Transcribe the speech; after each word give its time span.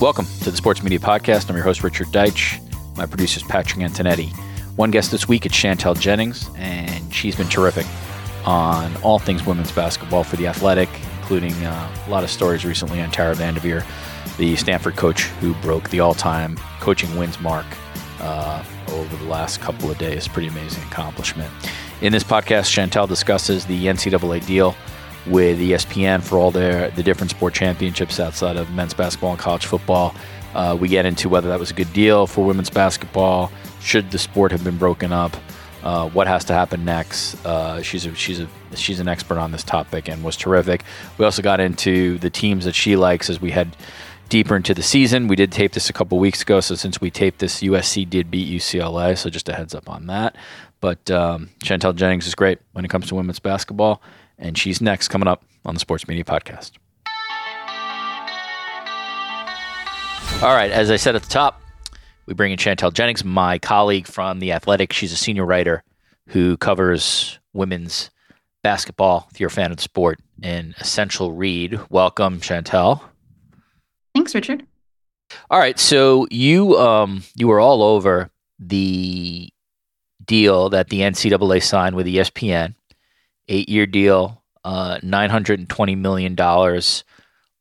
Welcome 0.00 0.26
to 0.42 0.50
the 0.50 0.56
Sports 0.56 0.82
Media 0.82 0.98
Podcast. 0.98 1.48
I'm 1.48 1.54
your 1.54 1.64
host, 1.64 1.84
Richard 1.84 2.08
Deitsch. 2.08 2.60
My 2.96 3.06
producer 3.06 3.38
is 3.38 3.44
Patrick 3.44 3.80
Antonetti. 3.80 4.34
One 4.76 4.90
guest 4.90 5.12
this 5.12 5.28
week 5.28 5.46
is 5.46 5.52
Chantel 5.52 5.98
Jennings, 5.98 6.50
and 6.56 7.14
she's 7.14 7.36
been 7.36 7.48
terrific 7.48 7.86
on 8.44 8.94
all 8.98 9.20
things 9.20 9.46
women's 9.46 9.70
basketball 9.70 10.24
for 10.24 10.36
The 10.36 10.48
Athletic, 10.48 10.88
including 11.20 11.52
uh, 11.64 12.04
a 12.06 12.10
lot 12.10 12.24
of 12.24 12.30
stories 12.30 12.64
recently 12.64 13.00
on 13.00 13.10
Tara 13.12 13.34
Vanderveer, 13.34 13.84
the 14.36 14.56
Stanford 14.56 14.96
coach 14.96 15.22
who 15.40 15.54
broke 15.54 15.88
the 15.90 16.00
all 16.00 16.12
time 16.12 16.56
coaching 16.80 17.16
wins 17.16 17.40
mark 17.40 17.66
uh, 18.20 18.64
over 18.88 19.16
the 19.16 19.24
last 19.24 19.60
couple 19.60 19.90
of 19.90 19.96
days. 19.96 20.26
Pretty 20.26 20.48
amazing 20.48 20.82
accomplishment. 20.84 21.50
In 22.02 22.12
this 22.12 22.24
podcast, 22.24 22.68
Chantel 22.68 23.08
discusses 23.08 23.64
the 23.64 23.86
NCAA 23.86 24.44
deal 24.44 24.74
with 25.26 25.58
ESPN 25.58 26.22
for 26.22 26.38
all 26.38 26.50
their 26.50 26.90
the 26.90 27.02
different 27.02 27.30
sport 27.30 27.54
championships 27.54 28.20
outside 28.20 28.56
of 28.56 28.70
men's 28.72 28.94
basketball 28.94 29.30
and 29.30 29.38
college 29.38 29.66
football. 29.66 30.14
Uh, 30.54 30.76
we 30.78 30.88
get 30.88 31.04
into 31.04 31.28
whether 31.28 31.48
that 31.48 31.58
was 31.58 31.70
a 31.70 31.74
good 31.74 31.92
deal 31.92 32.26
for 32.26 32.44
women's 32.44 32.70
basketball. 32.70 33.50
Should 33.80 34.10
the 34.10 34.18
sport 34.18 34.52
have 34.52 34.62
been 34.62 34.78
broken 34.78 35.12
up? 35.12 35.36
Uh, 35.82 36.08
what 36.10 36.26
has 36.26 36.44
to 36.46 36.54
happen 36.54 36.84
next? 36.84 37.44
Uh, 37.44 37.82
she's 37.82 38.06
a, 38.06 38.14
she's 38.14 38.40
a 38.40 38.48
she's 38.74 39.00
an 39.00 39.08
expert 39.08 39.38
on 39.38 39.52
this 39.52 39.62
topic 39.62 40.08
and 40.08 40.22
was 40.24 40.36
terrific. 40.36 40.82
We 41.18 41.24
also 41.24 41.42
got 41.42 41.60
into 41.60 42.18
the 42.18 42.30
teams 42.30 42.64
that 42.64 42.74
she 42.74 42.96
likes 42.96 43.28
as 43.28 43.40
we 43.40 43.50
head 43.50 43.76
deeper 44.30 44.56
into 44.56 44.72
the 44.72 44.82
season. 44.82 45.28
We 45.28 45.36
did 45.36 45.52
tape 45.52 45.72
this 45.72 45.90
a 45.90 45.92
couple 45.92 46.18
weeks 46.18 46.42
ago, 46.42 46.60
so 46.60 46.74
since 46.74 47.00
we 47.00 47.10
taped 47.10 47.40
this, 47.40 47.60
USC 47.60 48.08
did 48.08 48.30
beat 48.30 48.48
UCLA. 48.48 49.18
So 49.18 49.28
just 49.28 49.48
a 49.48 49.52
heads 49.52 49.74
up 49.74 49.90
on 49.90 50.06
that. 50.06 50.36
But 50.80 51.10
um, 51.10 51.50
Chantel 51.62 51.94
Jennings 51.94 52.26
is 52.26 52.34
great 52.34 52.60
when 52.72 52.84
it 52.84 52.88
comes 52.88 53.06
to 53.08 53.14
women's 53.14 53.38
basketball 53.38 54.02
and 54.38 54.56
she's 54.56 54.80
next 54.80 55.08
coming 55.08 55.28
up 55.28 55.44
on 55.64 55.74
the 55.74 55.80
Sports 55.80 56.06
Media 56.08 56.24
Podcast. 56.24 56.72
All 60.42 60.54
right, 60.54 60.70
as 60.70 60.90
I 60.90 60.96
said 60.96 61.16
at 61.16 61.22
the 61.22 61.28
top, 61.28 61.60
we 62.26 62.34
bring 62.34 62.52
in 62.52 62.58
Chantel 62.58 62.92
Jennings, 62.92 63.24
my 63.24 63.58
colleague 63.58 64.06
from 64.06 64.40
The 64.40 64.52
Athletic. 64.52 64.92
She's 64.92 65.12
a 65.12 65.16
senior 65.16 65.44
writer 65.44 65.82
who 66.28 66.56
covers 66.56 67.38
women's 67.52 68.10
basketball. 68.62 69.28
If 69.30 69.40
you're 69.40 69.48
a 69.48 69.50
fan 69.50 69.70
of 69.70 69.76
the 69.76 69.82
sport, 69.82 70.18
an 70.42 70.74
essential 70.78 71.32
read. 71.32 71.78
Welcome, 71.90 72.40
Chantel. 72.40 73.00
Thanks, 74.14 74.34
Richard. 74.34 74.66
All 75.50 75.58
right, 75.58 75.78
so 75.78 76.26
you 76.30 76.78
um, 76.78 77.22
you 77.34 77.48
were 77.48 77.60
all 77.60 77.82
over 77.82 78.30
the 78.58 79.50
deal 80.24 80.68
that 80.70 80.88
the 80.88 81.00
NCAA 81.00 81.62
signed 81.62 81.96
with 81.96 82.06
ESPN 82.06 82.74
eight 83.48 83.68
year 83.68 83.86
deal, 83.86 84.42
uh, 84.64 84.98
$920 84.98 85.98
million 85.98 86.32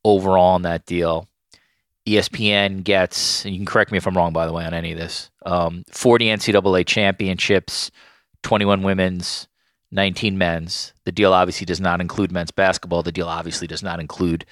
overall 0.04 0.56
on 0.56 0.62
that 0.64 0.86
deal. 0.86 1.28
ESPN 2.08 2.84
gets, 2.84 3.46
you 3.46 3.56
can 3.56 3.66
correct 3.66 3.92
me 3.92 3.98
if 3.98 4.06
I'm 4.06 4.18
wrong, 4.18 4.34
by 4.34 4.46
the 4.46 4.54
way, 4.54 4.66
on 4.66 4.74
any 4.74 4.92
of 4.92 4.98
this, 4.98 5.32
um, 5.46 5.84
40 5.92 6.26
NCAA 6.26 6.86
championships, 6.86 7.92
21 8.44 8.84
women's, 8.84 9.48
19 9.92 10.38
men's. 10.38 10.94
The 11.06 11.12
deal 11.12 11.34
obviously 11.34 11.66
does 11.66 11.80
not 11.80 12.02
include 12.02 12.32
men's 12.32 12.52
basketball. 12.52 13.04
The 13.04 13.12
deal 13.12 13.30
obviously 13.30 13.68
does 13.68 13.84
not 13.84 14.00
include 14.00 14.46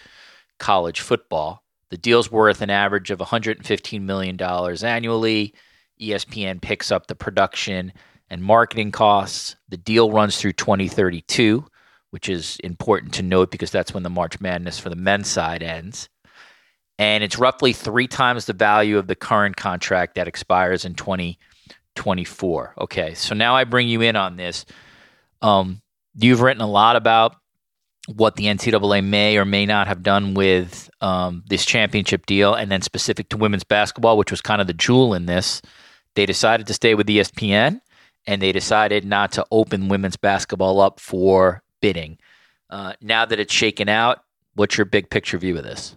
college 0.59 1.01
football. 1.01 1.63
The 1.89 1.97
deal's 1.97 2.31
worth 2.31 2.61
an 2.61 2.69
average 2.69 3.11
of 3.11 3.19
$115 3.19 4.01
million 4.01 4.41
annually. 4.41 5.53
ESPN 5.99 6.61
picks 6.61 6.91
up 6.91 7.07
the 7.07 7.15
production 7.15 7.91
and 8.31 8.41
marketing 8.41 8.91
costs. 8.91 9.57
The 9.69 9.77
deal 9.77 10.09
runs 10.09 10.37
through 10.37 10.53
2032, 10.53 11.65
which 12.11 12.29
is 12.29 12.57
important 12.63 13.13
to 13.15 13.21
note 13.21 13.51
because 13.51 13.69
that's 13.71 13.93
when 13.93 14.03
the 14.03 14.09
March 14.09 14.39
Madness 14.39 14.79
for 14.79 14.89
the 14.89 14.95
men's 14.95 15.27
side 15.27 15.61
ends. 15.61 16.09
And 16.97 17.23
it's 17.23 17.37
roughly 17.37 17.73
three 17.73 18.07
times 18.07 18.45
the 18.45 18.53
value 18.53 18.97
of 18.97 19.07
the 19.07 19.15
current 19.15 19.57
contract 19.57 20.15
that 20.15 20.29
expires 20.29 20.85
in 20.85 20.95
2024. 20.95 22.75
Okay, 22.79 23.13
so 23.15 23.35
now 23.35 23.55
I 23.55 23.65
bring 23.65 23.89
you 23.89 24.01
in 24.01 24.15
on 24.15 24.37
this. 24.37 24.65
Um, 25.41 25.81
you've 26.15 26.41
written 26.41 26.61
a 26.61 26.69
lot 26.69 26.95
about 26.95 27.35
what 28.15 28.37
the 28.37 28.45
NCAA 28.45 29.03
may 29.03 29.37
or 29.37 29.45
may 29.45 29.65
not 29.65 29.87
have 29.87 30.03
done 30.03 30.35
with 30.35 30.89
um, 31.01 31.43
this 31.49 31.65
championship 31.65 32.25
deal, 32.25 32.53
and 32.53 32.71
then 32.71 32.81
specific 32.81 33.27
to 33.29 33.37
women's 33.37 33.65
basketball, 33.65 34.17
which 34.17 34.31
was 34.31 34.41
kind 34.41 34.61
of 34.61 34.67
the 34.67 34.73
jewel 34.73 35.13
in 35.13 35.25
this. 35.25 35.61
They 36.15 36.25
decided 36.25 36.67
to 36.67 36.73
stay 36.73 36.95
with 36.95 37.07
ESPN 37.07 37.81
and 38.27 38.41
they 38.41 38.51
decided 38.51 39.05
not 39.05 39.31
to 39.33 39.45
open 39.51 39.87
women's 39.87 40.17
basketball 40.17 40.79
up 40.79 40.99
for 40.99 41.63
bidding. 41.81 42.17
Uh, 42.69 42.93
now 43.01 43.25
that 43.25 43.39
it's 43.39 43.53
shaken 43.53 43.89
out, 43.89 44.23
what's 44.55 44.77
your 44.77 44.85
big 44.85 45.09
picture 45.09 45.37
view 45.37 45.57
of 45.57 45.63
this? 45.63 45.95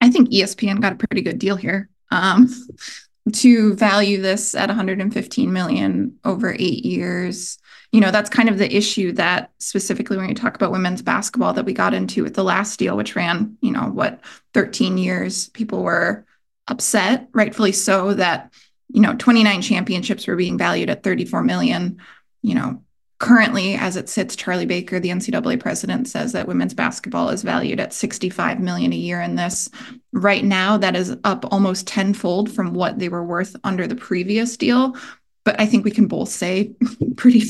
I 0.00 0.10
think 0.10 0.30
ESPN 0.30 0.80
got 0.80 0.92
a 0.92 0.96
pretty 0.96 1.22
good 1.22 1.38
deal 1.38 1.56
here. 1.56 1.88
Um, 2.10 2.48
to 3.32 3.74
value 3.74 4.22
this 4.22 4.54
at 4.54 4.68
115 4.68 5.52
million 5.52 6.16
over 6.24 6.52
eight 6.52 6.84
years, 6.84 7.58
you 7.92 8.00
know, 8.00 8.10
that's 8.10 8.30
kind 8.30 8.48
of 8.48 8.58
the 8.58 8.76
issue 8.76 9.12
that 9.12 9.50
specifically 9.58 10.16
when 10.16 10.28
you 10.28 10.34
talk 10.34 10.54
about 10.54 10.70
women's 10.70 11.02
basketball 11.02 11.52
that 11.54 11.64
we 11.64 11.72
got 11.72 11.94
into 11.94 12.22
with 12.22 12.34
the 12.34 12.44
last 12.44 12.78
deal, 12.78 12.96
which 12.96 13.16
ran, 13.16 13.56
you 13.60 13.72
know, 13.72 13.84
what 13.84 14.20
13 14.54 14.98
years, 14.98 15.48
people 15.50 15.82
were 15.82 16.24
upset, 16.68 17.28
rightfully 17.32 17.72
so, 17.72 18.14
that 18.14 18.52
you 18.88 19.00
know 19.00 19.14
29 19.16 19.62
championships 19.62 20.26
were 20.26 20.36
being 20.36 20.58
valued 20.58 20.90
at 20.90 21.02
34 21.02 21.42
million. 21.42 21.98
You 22.42 22.54
know 22.54 22.82
currently 23.18 23.74
as 23.74 23.96
it 23.96 24.10
sits 24.10 24.36
charlie 24.36 24.66
baker 24.66 25.00
the 25.00 25.08
ncaa 25.08 25.58
president 25.58 26.06
says 26.06 26.32
that 26.32 26.46
women's 26.46 26.74
basketball 26.74 27.30
is 27.30 27.42
valued 27.42 27.80
at 27.80 27.94
65 27.94 28.60
million 28.60 28.92
a 28.92 28.96
year 28.96 29.20
in 29.20 29.36
this. 29.36 29.70
Right 30.12 30.44
now 30.44 30.76
that 30.76 30.94
is 30.94 31.16
up 31.24 31.44
almost 31.50 31.86
tenfold 31.86 32.50
from 32.50 32.74
what 32.74 32.98
they 32.98 33.08
were 33.08 33.24
worth 33.24 33.56
under 33.64 33.86
the 33.86 33.96
previous 33.96 34.56
deal. 34.56 34.96
But 35.44 35.58
i 35.58 35.66
think 35.66 35.84
we 35.84 35.90
can 35.90 36.06
both 36.06 36.28
say 36.28 36.74
pretty 37.16 37.42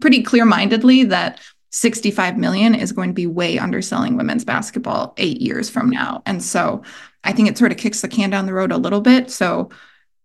pretty 0.00 0.22
clear-mindedly 0.22 1.04
that 1.04 1.40
65 1.70 2.36
million 2.36 2.74
is 2.74 2.92
going 2.92 3.08
to 3.08 3.14
be 3.14 3.26
way 3.26 3.58
underselling 3.58 4.16
women's 4.16 4.44
basketball 4.44 5.14
8 5.16 5.40
years 5.40 5.70
from 5.70 5.88
now. 5.88 6.22
And 6.26 6.42
so 6.42 6.82
i 7.24 7.32
think 7.32 7.48
it 7.48 7.56
sort 7.56 7.70
of 7.70 7.78
kicks 7.78 8.00
the 8.00 8.08
can 8.08 8.30
down 8.30 8.46
the 8.46 8.54
road 8.54 8.72
a 8.72 8.76
little 8.76 9.00
bit. 9.00 9.30
So 9.30 9.70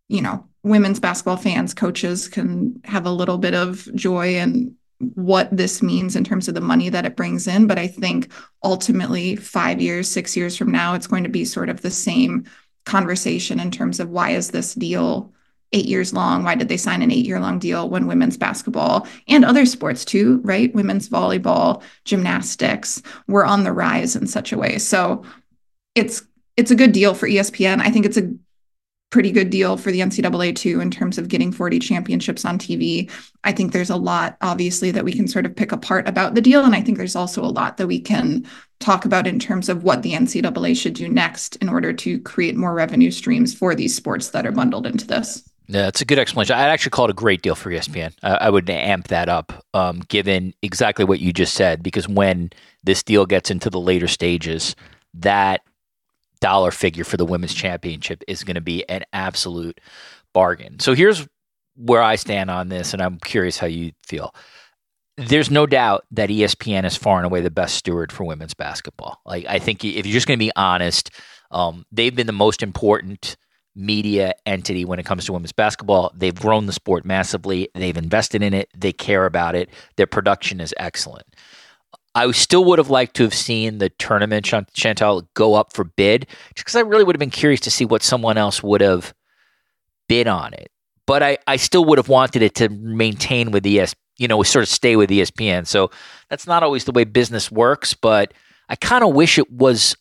you 0.08 0.22
know 0.22 0.46
women's 0.64 1.00
basketball 1.00 1.38
fans, 1.38 1.74
coaches 1.74 2.28
can 2.28 2.80
have 2.84 3.06
a 3.06 3.12
little 3.12 3.38
bit 3.38 3.54
of 3.54 3.88
joy 3.96 4.36
and 4.36 4.74
what 5.00 5.56
this 5.56 5.82
means 5.82 6.16
in 6.16 6.24
terms 6.24 6.48
of 6.48 6.56
the 6.56 6.62
money 6.62 6.90
that 6.90 7.06
it 7.06 7.16
brings 7.16 7.48
in. 7.48 7.68
But 7.68 7.78
I 7.78 7.88
think 7.88 8.32
ultimately, 8.64 9.36
five 9.36 9.80
years, 9.80 10.10
six 10.10 10.36
years 10.36 10.58
from 10.58 10.72
now, 10.72 10.94
it's 10.94 11.08
going 11.08 11.24
to 11.24 11.30
be 11.30 11.46
sort 11.46 11.70
of 11.70 11.82
the 11.82 11.92
same 11.92 12.46
conversation 12.86 13.60
in 13.60 13.70
terms 13.70 14.00
of 14.00 14.10
why 14.10 14.32
is 14.32 14.52
this 14.52 14.74
deal 14.74 15.34
eight 15.74 15.86
years 15.86 16.14
long? 16.14 16.44
Why 16.44 16.56
did 16.56 16.70
they 16.70 16.78
sign 16.78 17.02
an 17.02 17.12
eight 17.12 17.26
year 17.26 17.40
long 17.40 17.60
deal 17.60 17.90
when 17.90 18.08
women's 18.08 18.38
basketball 18.38 19.08
and 19.28 19.44
other 19.44 19.66
sports 19.66 20.06
too, 20.06 20.40
right? 20.44 20.74
Women's 20.74 21.10
volleyball, 21.10 21.84
gymnastics 22.06 23.02
were 23.28 23.46
on 23.46 23.64
the 23.64 23.74
rise 23.74 24.16
in 24.16 24.28
such 24.28 24.52
a 24.52 24.58
way. 24.58 24.78
So 24.78 25.24
it's 25.96 26.24
it's 26.56 26.72
a 26.72 26.76
good 26.76 26.92
deal 26.92 27.14
for 27.14 27.28
ESPN. 27.28 27.82
I 27.82 27.92
think 27.92 28.06
it's 28.06 28.18
a 28.18 28.34
pretty 29.10 29.32
good 29.32 29.50
deal 29.50 29.78
for 29.78 29.92
the 29.92 30.02
NCAA 30.02 30.56
too 30.56 30.82
in 30.82 30.92
terms 30.92 31.18
of 31.18 31.30
getting 31.30 31.52
40 31.52 31.80
championships 31.80 32.44
on 32.44 32.58
TV. 32.58 33.10
I 33.44 33.52
think 33.54 33.72
there's 33.72 33.90
a 33.90 33.96
lot, 33.96 34.38
obviously, 34.42 34.92
that 34.92 35.06
we 35.06 35.14
can 35.14 35.28
sort 35.28 35.46
of 35.46 35.56
pick 35.56 35.72
apart 35.72 36.08
about 36.08 36.36
the 36.36 36.42
deal. 36.42 36.66
And 36.66 36.76
I 36.76 36.82
think 36.82 36.98
there's 36.98 37.16
also 37.16 37.42
a 37.42 37.48
lot 37.48 37.78
that 37.78 37.88
we 37.88 38.00
can 38.00 38.46
talk 38.80 39.06
about 39.06 39.26
in 39.26 39.40
terms 39.40 39.70
of 39.70 39.84
what 39.84 40.02
the 40.02 40.14
NCAA 40.14 40.76
should 40.76 40.94
do 40.94 41.08
next 41.08 41.56
in 41.58 41.70
order 41.70 41.94
to 41.94 42.20
create 42.20 42.58
more 42.58 42.74
revenue 42.74 43.12
streams 43.12 43.56
for 43.56 43.74
these 43.74 43.96
sports 43.96 44.30
that 44.30 44.46
are 44.46 44.52
bundled 44.52 44.86
into 44.86 45.08
this. 45.08 45.44
Yeah, 45.70 45.88
it's 45.88 46.02
a 46.02 46.06
good 46.06 46.20
explanation. 46.20 46.56
I'd 46.56 46.70
actually 46.70 46.92
call 46.92 47.06
it 47.06 47.12
a 47.12 47.14
great 47.14 47.42
deal 47.42 47.56
for 47.56 47.70
ESPN. 47.70 48.14
I, 48.24 48.36
I 48.36 48.50
would 48.50 48.70
amp 48.70 49.10
that 49.10 49.28
up, 49.28 49.66
um, 49.74 50.00
given 50.08 50.54
exactly 50.62 51.04
what 51.04 51.20
you 51.20 51.34
just 51.34 51.54
said, 51.54 51.84
because 51.84 52.08
when 52.08 52.52
this 52.84 53.04
deal 53.04 53.26
gets 53.26 53.52
into 53.52 53.70
the 53.70 53.80
later 53.80 54.08
stages, 54.08 54.76
that 55.14 55.62
dollar 56.40 56.72
figure 56.72 57.04
for 57.04 57.18
the 57.18 57.26
women's 57.26 57.54
championship 57.54 58.24
is 58.28 58.44
going 58.44 58.56
to 58.56 58.62
be 58.62 58.88
an 58.90 59.04
absolute 59.14 59.80
bargain. 60.34 60.80
So 60.80 60.94
here's 60.94 61.28
where 61.76 62.02
I 62.02 62.16
stand 62.16 62.50
on 62.50 62.70
this, 62.70 62.94
and 62.94 63.02
I'm 63.02 63.18
curious 63.20 63.58
how 63.58 63.68
you 63.68 63.92
feel. 64.04 64.34
There's 65.18 65.50
no 65.50 65.66
doubt 65.66 66.06
that 66.12 66.30
ESPN 66.30 66.86
is 66.86 66.96
far 66.96 67.18
and 67.18 67.26
away 67.26 67.42
the 67.42 67.50
best 67.50 67.76
steward 67.76 68.12
for 68.12 68.24
women's 68.24 68.54
basketball. 68.54 69.20
Like 69.26 69.46
I 69.48 69.60
think 69.60 69.84
if 69.84 70.06
you're 70.06 70.14
just 70.14 70.28
going 70.28 70.38
to 70.38 70.46
be 70.46 70.52
honest, 70.56 71.12
um, 71.50 71.86
they've 71.92 72.16
been 72.16 72.28
the 72.28 72.34
most 72.34 72.62
important 72.62 73.36
media 73.76 74.34
entity 74.46 74.84
when 74.86 75.00
it 75.00 75.06
comes 75.06 75.26
to 75.26 75.34
women's 75.34 75.52
basketball. 75.52 76.12
They've 76.16 76.36
grown 76.36 76.66
the 76.66 76.74
sport 76.74 77.06
massively. 77.06 77.70
They've 77.76 77.96
invested 77.96 78.42
in 78.42 78.54
it. 78.54 78.70
They 78.76 78.92
care 78.92 79.26
about 79.26 79.56
it. 79.56 79.70
Their 79.96 80.08
production 80.08 80.60
is 80.60 80.74
excellent. 80.78 81.28
I 82.18 82.32
still 82.32 82.66
would 82.66 82.80
have 82.80 82.90
liked 82.90 83.16
to 83.18 83.24
have 83.24 83.34
seen 83.36 83.78
the 83.78 83.90
tournament, 83.90 84.44
Chantel, 84.44 85.28
go 85.36 85.54
up 85.54 85.72
for 85.74 85.84
bid, 85.84 86.26
just 86.56 86.66
because 86.66 86.76
I 86.76 86.80
really 86.80 87.04
would 87.04 87.16
have 87.16 87.20
been 87.20 87.30
curious 87.30 87.60
to 87.62 87.72
see 87.72 87.86
what 87.86 88.02
someone 88.02 88.40
else 88.40 88.64
would 88.64 88.82
have 88.82 89.14
bid 90.10 90.28
on 90.28 90.56
it. 90.56 90.72
But 91.06 91.22
I, 91.22 91.38
I 91.46 91.58
still 91.58 91.86
would 91.86 92.00
have 92.00 92.10
wanted 92.10 92.42
it 92.42 92.56
to 92.56 92.70
maintain 92.70 93.52
with 93.52 93.68
ES, 93.68 93.94
you 94.18 94.28
know, 94.28 94.42
sort 94.42 94.64
of 94.64 94.70
stay 94.70 94.96
with 94.96 95.12
ESPN. 95.12 95.68
So 95.68 95.92
that's 96.28 96.48
not 96.48 96.64
always 96.64 96.86
the 96.86 96.92
way 96.92 97.04
business 97.04 97.52
works, 97.52 97.94
but 97.94 98.34
I 98.68 98.76
kind 98.76 99.04
of 99.04 99.14
wish 99.14 99.38
it 99.38 99.52
was. 99.52 99.96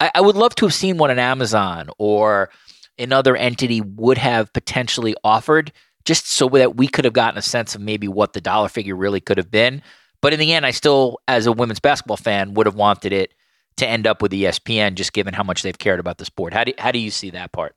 I, 0.00 0.10
I 0.16 0.20
would 0.22 0.36
love 0.36 0.56
to 0.56 0.66
have 0.66 0.74
seen 0.74 0.98
what 0.98 1.12
an 1.12 1.20
Amazon 1.20 1.88
or 1.98 2.50
another 2.98 3.36
entity 3.36 3.80
would 3.80 4.18
have 4.18 4.52
potentially 4.52 5.14
offered, 5.22 5.70
just 6.04 6.26
so 6.26 6.48
that 6.48 6.76
we 6.76 6.88
could 6.88 7.04
have 7.04 7.14
gotten 7.14 7.38
a 7.38 7.42
sense 7.42 7.76
of 7.76 7.80
maybe 7.80 8.08
what 8.08 8.32
the 8.32 8.40
dollar 8.40 8.68
figure 8.68 8.96
really 8.96 9.20
could 9.20 9.38
have 9.38 9.52
been. 9.52 9.82
But 10.22 10.32
in 10.32 10.40
the 10.40 10.52
end, 10.52 10.66
I 10.66 10.70
still, 10.70 11.18
as 11.28 11.46
a 11.46 11.52
women's 11.52 11.80
basketball 11.80 12.16
fan, 12.16 12.54
would 12.54 12.66
have 12.66 12.74
wanted 12.74 13.12
it 13.12 13.34
to 13.76 13.88
end 13.88 14.06
up 14.06 14.20
with 14.20 14.32
ESPN, 14.32 14.94
just 14.94 15.12
given 15.12 15.32
how 15.32 15.42
much 15.42 15.62
they've 15.62 15.78
cared 15.78 16.00
about 16.00 16.18
the 16.18 16.24
sport. 16.24 16.52
How 16.52 16.64
do 16.64 16.72
how 16.78 16.92
do 16.92 16.98
you 16.98 17.10
see 17.10 17.30
that 17.30 17.52
part? 17.52 17.74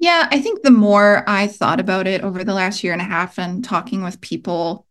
Yeah, 0.00 0.28
I 0.30 0.40
think 0.40 0.62
the 0.62 0.70
more 0.70 1.22
I 1.28 1.46
thought 1.46 1.78
about 1.78 2.06
it 2.06 2.22
over 2.22 2.42
the 2.42 2.54
last 2.54 2.82
year 2.82 2.92
and 2.92 3.02
a 3.02 3.04
half 3.04 3.38
and 3.38 3.64
talking 3.64 4.02
with 4.02 4.20
people 4.20 4.86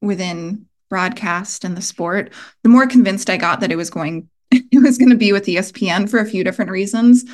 within 0.00 0.66
broadcast 0.88 1.64
and 1.64 1.76
the 1.76 1.82
sport, 1.82 2.32
the 2.62 2.68
more 2.68 2.86
convinced 2.86 3.28
I 3.28 3.36
got 3.36 3.60
that 3.60 3.72
it 3.72 3.76
was 3.76 3.90
going 3.90 4.28
it 4.50 4.82
was 4.82 4.96
going 4.96 5.10
to 5.10 5.16
be 5.16 5.32
with 5.32 5.46
ESPN 5.46 6.08
for 6.08 6.18
a 6.18 6.26
few 6.26 6.44
different 6.44 6.70
reasons. 6.70 7.24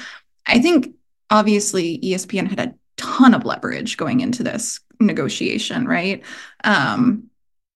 I 0.46 0.58
think 0.58 0.94
obviously 1.30 1.98
ESPN 2.00 2.48
had 2.48 2.58
a 2.58 2.74
ton 2.96 3.34
of 3.34 3.44
leverage 3.44 3.96
going 3.96 4.20
into 4.20 4.42
this 4.42 4.80
negotiation, 5.00 5.86
right? 5.86 6.22
Um, 6.64 7.30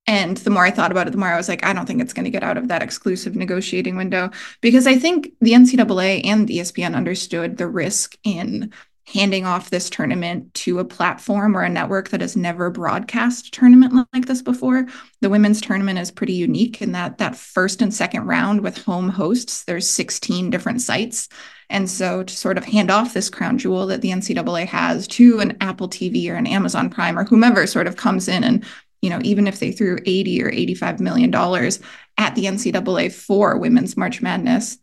and 0.06 0.36
the 0.38 0.50
more 0.50 0.64
I 0.64 0.70
thought 0.70 0.92
about 0.92 1.08
it, 1.08 1.10
the 1.10 1.18
more 1.18 1.28
I 1.28 1.36
was 1.36 1.48
like, 1.48 1.64
I 1.64 1.72
don't 1.72 1.86
think 1.86 2.00
it's 2.00 2.12
going 2.12 2.24
to 2.24 2.30
get 2.30 2.44
out 2.44 2.56
of 2.56 2.68
that 2.68 2.82
exclusive 2.82 3.34
negotiating 3.34 3.96
window 3.96 4.30
because 4.60 4.86
I 4.86 4.96
think 4.96 5.32
the 5.40 5.52
NCAA 5.52 6.24
and 6.24 6.48
ESPN 6.48 6.94
understood 6.94 7.56
the 7.56 7.66
risk 7.66 8.16
in 8.22 8.72
handing 9.12 9.44
off 9.46 9.70
this 9.70 9.88
tournament 9.88 10.52
to 10.52 10.80
a 10.80 10.84
platform 10.84 11.56
or 11.56 11.62
a 11.62 11.68
network 11.68 12.08
that 12.08 12.20
has 12.20 12.36
never 12.36 12.70
broadcast 12.70 13.46
a 13.46 13.50
tournament 13.52 14.06
like 14.12 14.26
this 14.26 14.42
before. 14.42 14.86
The 15.20 15.30
women's 15.30 15.60
tournament 15.60 15.98
is 16.00 16.10
pretty 16.10 16.32
unique 16.32 16.82
in 16.82 16.92
that 16.92 17.18
that 17.18 17.36
first 17.36 17.82
and 17.82 17.94
second 17.94 18.26
round 18.26 18.62
with 18.62 18.82
home 18.82 19.08
hosts, 19.08 19.64
there's 19.64 19.88
16 19.88 20.50
different 20.50 20.80
sites. 20.80 21.28
And 21.68 21.88
so 21.88 22.22
to 22.22 22.36
sort 22.36 22.58
of 22.58 22.64
hand 22.64 22.90
off 22.90 23.14
this 23.14 23.30
crown 23.30 23.58
jewel 23.58 23.86
that 23.88 24.00
the 24.00 24.10
NCAA 24.10 24.66
has 24.66 25.06
to 25.08 25.40
an 25.40 25.56
Apple 25.60 25.88
TV 25.88 26.28
or 26.30 26.34
an 26.34 26.46
Amazon 26.46 26.90
Prime 26.90 27.18
or 27.18 27.24
whomever 27.24 27.66
sort 27.66 27.86
of 27.86 27.96
comes 27.96 28.28
in 28.28 28.44
and 28.44 28.64
you 29.02 29.10
know, 29.10 29.20
even 29.22 29.46
if 29.46 29.60
they 29.60 29.72
threw 29.72 29.98
80 30.04 30.42
or 30.42 30.50
85 30.50 31.00
million 31.00 31.30
dollars 31.30 31.80
at 32.18 32.34
the 32.34 32.44
NCAA 32.44 33.12
for 33.12 33.58
women's 33.58 33.96
March 33.96 34.22
Madness, 34.22 34.78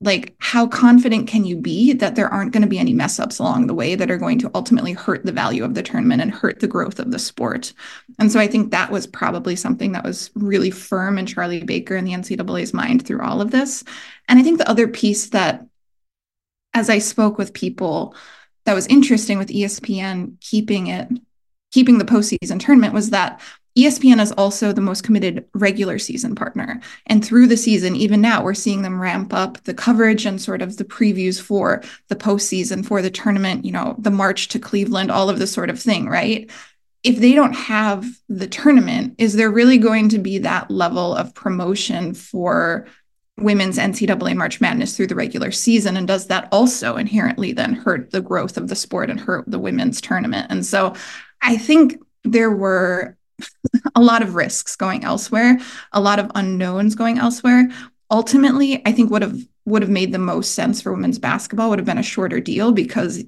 like 0.00 0.36
how 0.38 0.66
confident 0.66 1.26
can 1.26 1.44
you 1.44 1.56
be 1.56 1.92
that 1.92 2.14
there 2.14 2.28
aren't 2.28 2.52
going 2.52 2.62
to 2.62 2.68
be 2.68 2.78
any 2.78 2.92
mess 2.92 3.18
ups 3.18 3.40
along 3.40 3.66
the 3.66 3.74
way 3.74 3.96
that 3.96 4.10
are 4.10 4.16
going 4.16 4.38
to 4.38 4.50
ultimately 4.54 4.92
hurt 4.92 5.24
the 5.24 5.32
value 5.32 5.64
of 5.64 5.74
the 5.74 5.82
tournament 5.82 6.22
and 6.22 6.30
hurt 6.30 6.60
the 6.60 6.68
growth 6.68 7.00
of 7.00 7.10
the 7.10 7.18
sport? 7.18 7.72
And 8.18 8.30
so 8.30 8.38
i 8.38 8.46
think 8.46 8.70
that 8.70 8.92
was 8.92 9.06
probably 9.06 9.56
something 9.56 9.92
that 9.92 10.04
was 10.04 10.30
really 10.34 10.70
firm 10.70 11.18
in 11.18 11.26
charlie 11.26 11.64
baker 11.64 11.96
and 11.96 12.06
the 12.06 12.12
ncaa's 12.12 12.72
mind 12.72 13.04
through 13.04 13.22
all 13.22 13.40
of 13.40 13.50
this. 13.50 13.82
And 14.28 14.38
i 14.38 14.42
think 14.42 14.58
the 14.58 14.70
other 14.70 14.86
piece 14.86 15.30
that 15.30 15.66
as 16.74 16.88
i 16.88 16.98
spoke 16.98 17.36
with 17.36 17.52
people 17.52 18.14
that 18.66 18.74
was 18.74 18.86
interesting 18.86 19.38
with 19.38 19.48
espn 19.48 20.40
keeping 20.40 20.86
it 20.86 21.08
keeping 21.72 21.98
the 21.98 22.04
postseason 22.04 22.60
tournament 22.60 22.94
was 22.94 23.10
that 23.10 23.40
ESPN 23.78 24.20
is 24.20 24.32
also 24.32 24.72
the 24.72 24.80
most 24.80 25.04
committed 25.04 25.44
regular 25.54 26.00
season 26.00 26.34
partner. 26.34 26.80
And 27.06 27.24
through 27.24 27.46
the 27.46 27.56
season, 27.56 27.94
even 27.94 28.20
now, 28.20 28.42
we're 28.42 28.54
seeing 28.54 28.82
them 28.82 29.00
ramp 29.00 29.32
up 29.32 29.62
the 29.64 29.74
coverage 29.74 30.26
and 30.26 30.40
sort 30.40 30.62
of 30.62 30.78
the 30.78 30.84
previews 30.84 31.40
for 31.40 31.82
the 32.08 32.16
postseason, 32.16 32.84
for 32.84 33.02
the 33.02 33.10
tournament, 33.10 33.64
you 33.64 33.70
know, 33.70 33.94
the 33.98 34.10
march 34.10 34.48
to 34.48 34.58
Cleveland, 34.58 35.12
all 35.12 35.30
of 35.30 35.38
this 35.38 35.52
sort 35.52 35.70
of 35.70 35.80
thing, 35.80 36.08
right? 36.08 36.50
If 37.04 37.20
they 37.20 37.34
don't 37.34 37.54
have 37.54 38.04
the 38.28 38.48
tournament, 38.48 39.14
is 39.18 39.34
there 39.34 39.50
really 39.50 39.78
going 39.78 40.08
to 40.08 40.18
be 40.18 40.38
that 40.38 40.68
level 40.72 41.14
of 41.14 41.32
promotion 41.34 42.14
for 42.14 42.86
women's 43.36 43.78
NCAA 43.78 44.36
March 44.36 44.60
Madness 44.60 44.96
through 44.96 45.06
the 45.06 45.14
regular 45.14 45.52
season? 45.52 45.96
And 45.96 46.08
does 46.08 46.26
that 46.26 46.48
also 46.50 46.96
inherently 46.96 47.52
then 47.52 47.74
hurt 47.74 48.10
the 48.10 48.20
growth 48.20 48.56
of 48.56 48.66
the 48.66 48.74
sport 48.74 49.08
and 49.08 49.20
hurt 49.20 49.48
the 49.48 49.60
women's 49.60 50.00
tournament? 50.00 50.48
And 50.50 50.66
so 50.66 50.94
I 51.42 51.56
think 51.56 51.98
there 52.24 52.50
were 52.50 53.16
a 53.94 54.00
lot 54.00 54.22
of 54.22 54.34
risks 54.34 54.76
going 54.76 55.04
elsewhere, 55.04 55.58
a 55.92 56.00
lot 56.00 56.18
of 56.18 56.30
unknowns 56.34 56.94
going 56.94 57.18
elsewhere. 57.18 57.68
Ultimately, 58.10 58.82
I 58.86 58.92
think 58.92 59.10
would 59.10 59.22
have 59.22 59.38
would 59.64 59.82
have 59.82 59.90
made 59.90 60.12
the 60.12 60.18
most 60.18 60.54
sense 60.54 60.80
for 60.80 60.92
women's 60.92 61.18
basketball 61.18 61.68
would 61.68 61.78
have 61.78 61.86
been 61.86 61.98
a 61.98 62.02
shorter 62.02 62.40
deal 62.40 62.72
because 62.72 63.22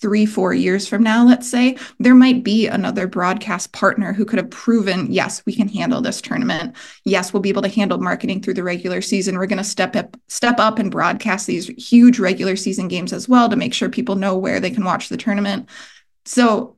three, 0.00 0.26
four 0.26 0.52
years 0.52 0.86
from 0.86 1.02
now, 1.02 1.24
let's 1.24 1.48
say, 1.48 1.78
there 1.98 2.14
might 2.14 2.44
be 2.44 2.66
another 2.66 3.06
broadcast 3.06 3.72
partner 3.72 4.12
who 4.12 4.24
could 4.24 4.38
have 4.38 4.50
proven, 4.50 5.10
yes, 5.10 5.42
we 5.46 5.54
can 5.54 5.68
handle 5.68 6.02
this 6.02 6.20
tournament. 6.20 6.76
Yes, 7.04 7.32
we'll 7.32 7.40
be 7.40 7.48
able 7.48 7.62
to 7.62 7.68
handle 7.68 7.98
marketing 7.98 8.42
through 8.42 8.54
the 8.54 8.62
regular 8.62 9.00
season. 9.00 9.38
We're 9.38 9.46
going 9.46 9.56
to 9.58 9.64
step 9.64 9.96
up, 9.96 10.16
step 10.28 10.58
up 10.58 10.78
and 10.78 10.90
broadcast 10.90 11.46
these 11.46 11.68
huge 11.68 12.18
regular 12.18 12.56
season 12.56 12.88
games 12.88 13.12
as 13.12 13.28
well 13.28 13.48
to 13.48 13.56
make 13.56 13.72
sure 13.72 13.88
people 13.88 14.16
know 14.16 14.36
where 14.36 14.60
they 14.60 14.70
can 14.70 14.84
watch 14.84 15.08
the 15.08 15.16
tournament. 15.16 15.68
So, 16.26 16.73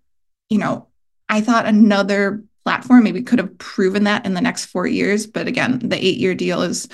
you 0.49 0.59
know, 0.59 0.87
I 1.29 1.41
thought 1.41 1.67
another 1.67 2.45
platform 2.65 3.05
maybe 3.05 3.23
could 3.23 3.39
have 3.39 3.57
proven 3.59 4.05
that 4.05 4.27
in 4.27 4.35
the 4.35 4.41
next 4.41 4.67
four 4.67 4.87
years. 4.87 5.27
But 5.27 5.47
again, 5.47 5.79
the 5.81 6.05
eight 6.05 6.19
year 6.19 6.35
deal 6.35 6.63
is 6.63 6.89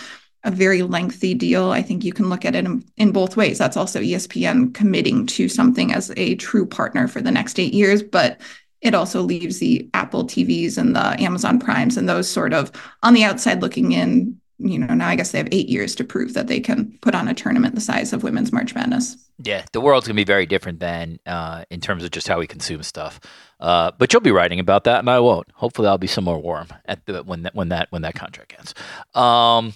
a 0.44 0.50
very 0.50 0.82
lengthy 0.82 1.34
deal. 1.34 1.70
I 1.70 1.82
think 1.82 2.04
you 2.04 2.12
can 2.12 2.28
look 2.28 2.44
at 2.44 2.54
it 2.54 2.64
in, 2.64 2.84
in, 2.96 3.12
both 3.12 3.36
ways. 3.36 3.58
That's 3.58 3.76
also 3.76 4.00
ESPN 4.00 4.74
committing 4.74 5.26
to 5.28 5.48
something 5.48 5.92
as 5.92 6.12
a 6.16 6.34
true 6.34 6.66
partner 6.66 7.06
for 7.06 7.22
the 7.22 7.30
next 7.30 7.60
eight 7.60 7.72
years, 7.72 8.02
but 8.02 8.40
it 8.80 8.94
also 8.94 9.22
leaves 9.22 9.60
the 9.60 9.88
Apple 9.94 10.24
TVs 10.24 10.76
and 10.76 10.96
the 10.96 11.22
Amazon 11.22 11.60
Primes 11.60 11.96
and 11.96 12.08
those 12.08 12.28
sort 12.28 12.52
of 12.52 12.72
on 13.02 13.14
the 13.14 13.24
outside 13.24 13.62
looking 13.62 13.92
in. 13.92 14.40
You 14.58 14.78
know, 14.78 14.94
now 14.94 15.08
I 15.08 15.16
guess 15.16 15.32
they 15.32 15.38
have 15.38 15.48
eight 15.50 15.68
years 15.68 15.94
to 15.96 16.04
prove 16.04 16.34
that 16.34 16.46
they 16.46 16.60
can 16.60 16.96
put 17.00 17.14
on 17.14 17.26
a 17.26 17.34
tournament 17.34 17.74
the 17.74 17.80
size 17.80 18.12
of 18.12 18.22
Women's 18.22 18.52
March 18.52 18.74
Madness. 18.74 19.16
Yeah, 19.38 19.64
the 19.72 19.80
world's 19.80 20.06
gonna 20.06 20.16
be 20.16 20.24
very 20.24 20.46
different 20.46 20.78
then 20.78 21.18
uh, 21.26 21.64
in 21.70 21.80
terms 21.80 22.04
of 22.04 22.10
just 22.10 22.28
how 22.28 22.38
we 22.38 22.46
consume 22.46 22.82
stuff. 22.82 23.18
Uh, 23.58 23.90
but 23.98 24.12
you'll 24.12 24.20
be 24.20 24.30
writing 24.30 24.60
about 24.60 24.84
that, 24.84 25.00
and 25.00 25.10
I 25.10 25.20
won't. 25.20 25.50
Hopefully, 25.54 25.88
I'll 25.88 25.98
be 25.98 26.06
somewhere 26.06 26.38
warm 26.38 26.68
at 26.84 27.04
the 27.06 27.22
when 27.24 27.42
that 27.42 27.54
when 27.54 27.70
that 27.70 27.88
when 27.90 28.02
that 28.02 28.14
contract 28.14 28.54
ends. 28.56 28.74
Um, 29.14 29.74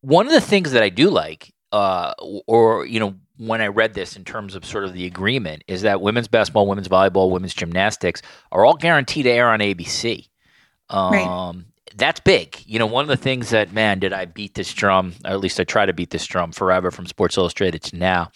one 0.00 0.26
of 0.26 0.32
the 0.32 0.40
things 0.40 0.72
that 0.72 0.82
I 0.82 0.90
do 0.90 1.10
like, 1.10 1.52
uh, 1.72 2.14
or 2.46 2.86
you 2.86 3.00
know, 3.00 3.14
when 3.36 3.60
I 3.60 3.66
read 3.68 3.94
this 3.94 4.16
in 4.16 4.24
terms 4.24 4.54
of 4.54 4.64
sort 4.64 4.84
of 4.84 4.92
the 4.92 5.06
agreement, 5.06 5.64
is 5.66 5.82
that 5.82 6.00
women's 6.00 6.28
basketball, 6.28 6.66
women's 6.68 6.88
volleyball, 6.88 7.30
women's 7.30 7.54
gymnastics 7.54 8.22
are 8.52 8.64
all 8.64 8.74
guaranteed 8.74 9.24
to 9.24 9.30
air 9.30 9.48
on 9.48 9.60
ABC. 9.60 10.28
Um, 10.90 11.12
right 11.12 11.54
that's 11.96 12.20
big. 12.20 12.62
You 12.66 12.78
know, 12.78 12.86
one 12.86 13.02
of 13.02 13.08
the 13.08 13.16
things 13.16 13.50
that, 13.50 13.72
man, 13.72 13.98
did 13.98 14.12
I 14.12 14.24
beat 14.24 14.54
this 14.54 14.72
drum, 14.72 15.14
or 15.24 15.32
at 15.32 15.40
least 15.40 15.60
I 15.60 15.64
try 15.64 15.86
to 15.86 15.92
beat 15.92 16.10
this 16.10 16.26
drum 16.26 16.52
forever 16.52 16.90
from 16.90 17.06
Sports 17.06 17.36
Illustrated 17.36 17.82
to 17.84 17.96
now, 17.96 18.30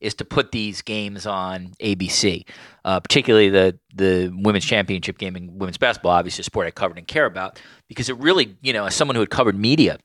is 0.00 0.14
to 0.14 0.24
put 0.24 0.52
these 0.52 0.82
games 0.82 1.26
on 1.26 1.72
ABC, 1.82 2.46
uh, 2.84 3.00
particularly 3.00 3.48
the 3.48 3.78
the 3.94 4.30
women's 4.42 4.64
championship 4.64 5.18
game 5.18 5.36
in 5.36 5.58
women's 5.58 5.78
basketball, 5.78 6.12
obviously 6.12 6.42
a 6.42 6.44
sport 6.44 6.66
I 6.66 6.70
covered 6.70 6.98
and 6.98 7.06
care 7.06 7.26
about, 7.26 7.60
because 7.88 8.08
it 8.08 8.16
really, 8.18 8.56
you 8.60 8.72
know, 8.72 8.86
as 8.86 8.94
someone 8.94 9.14
who 9.14 9.20
had 9.20 9.30
covered 9.30 9.58
media, 9.58 9.98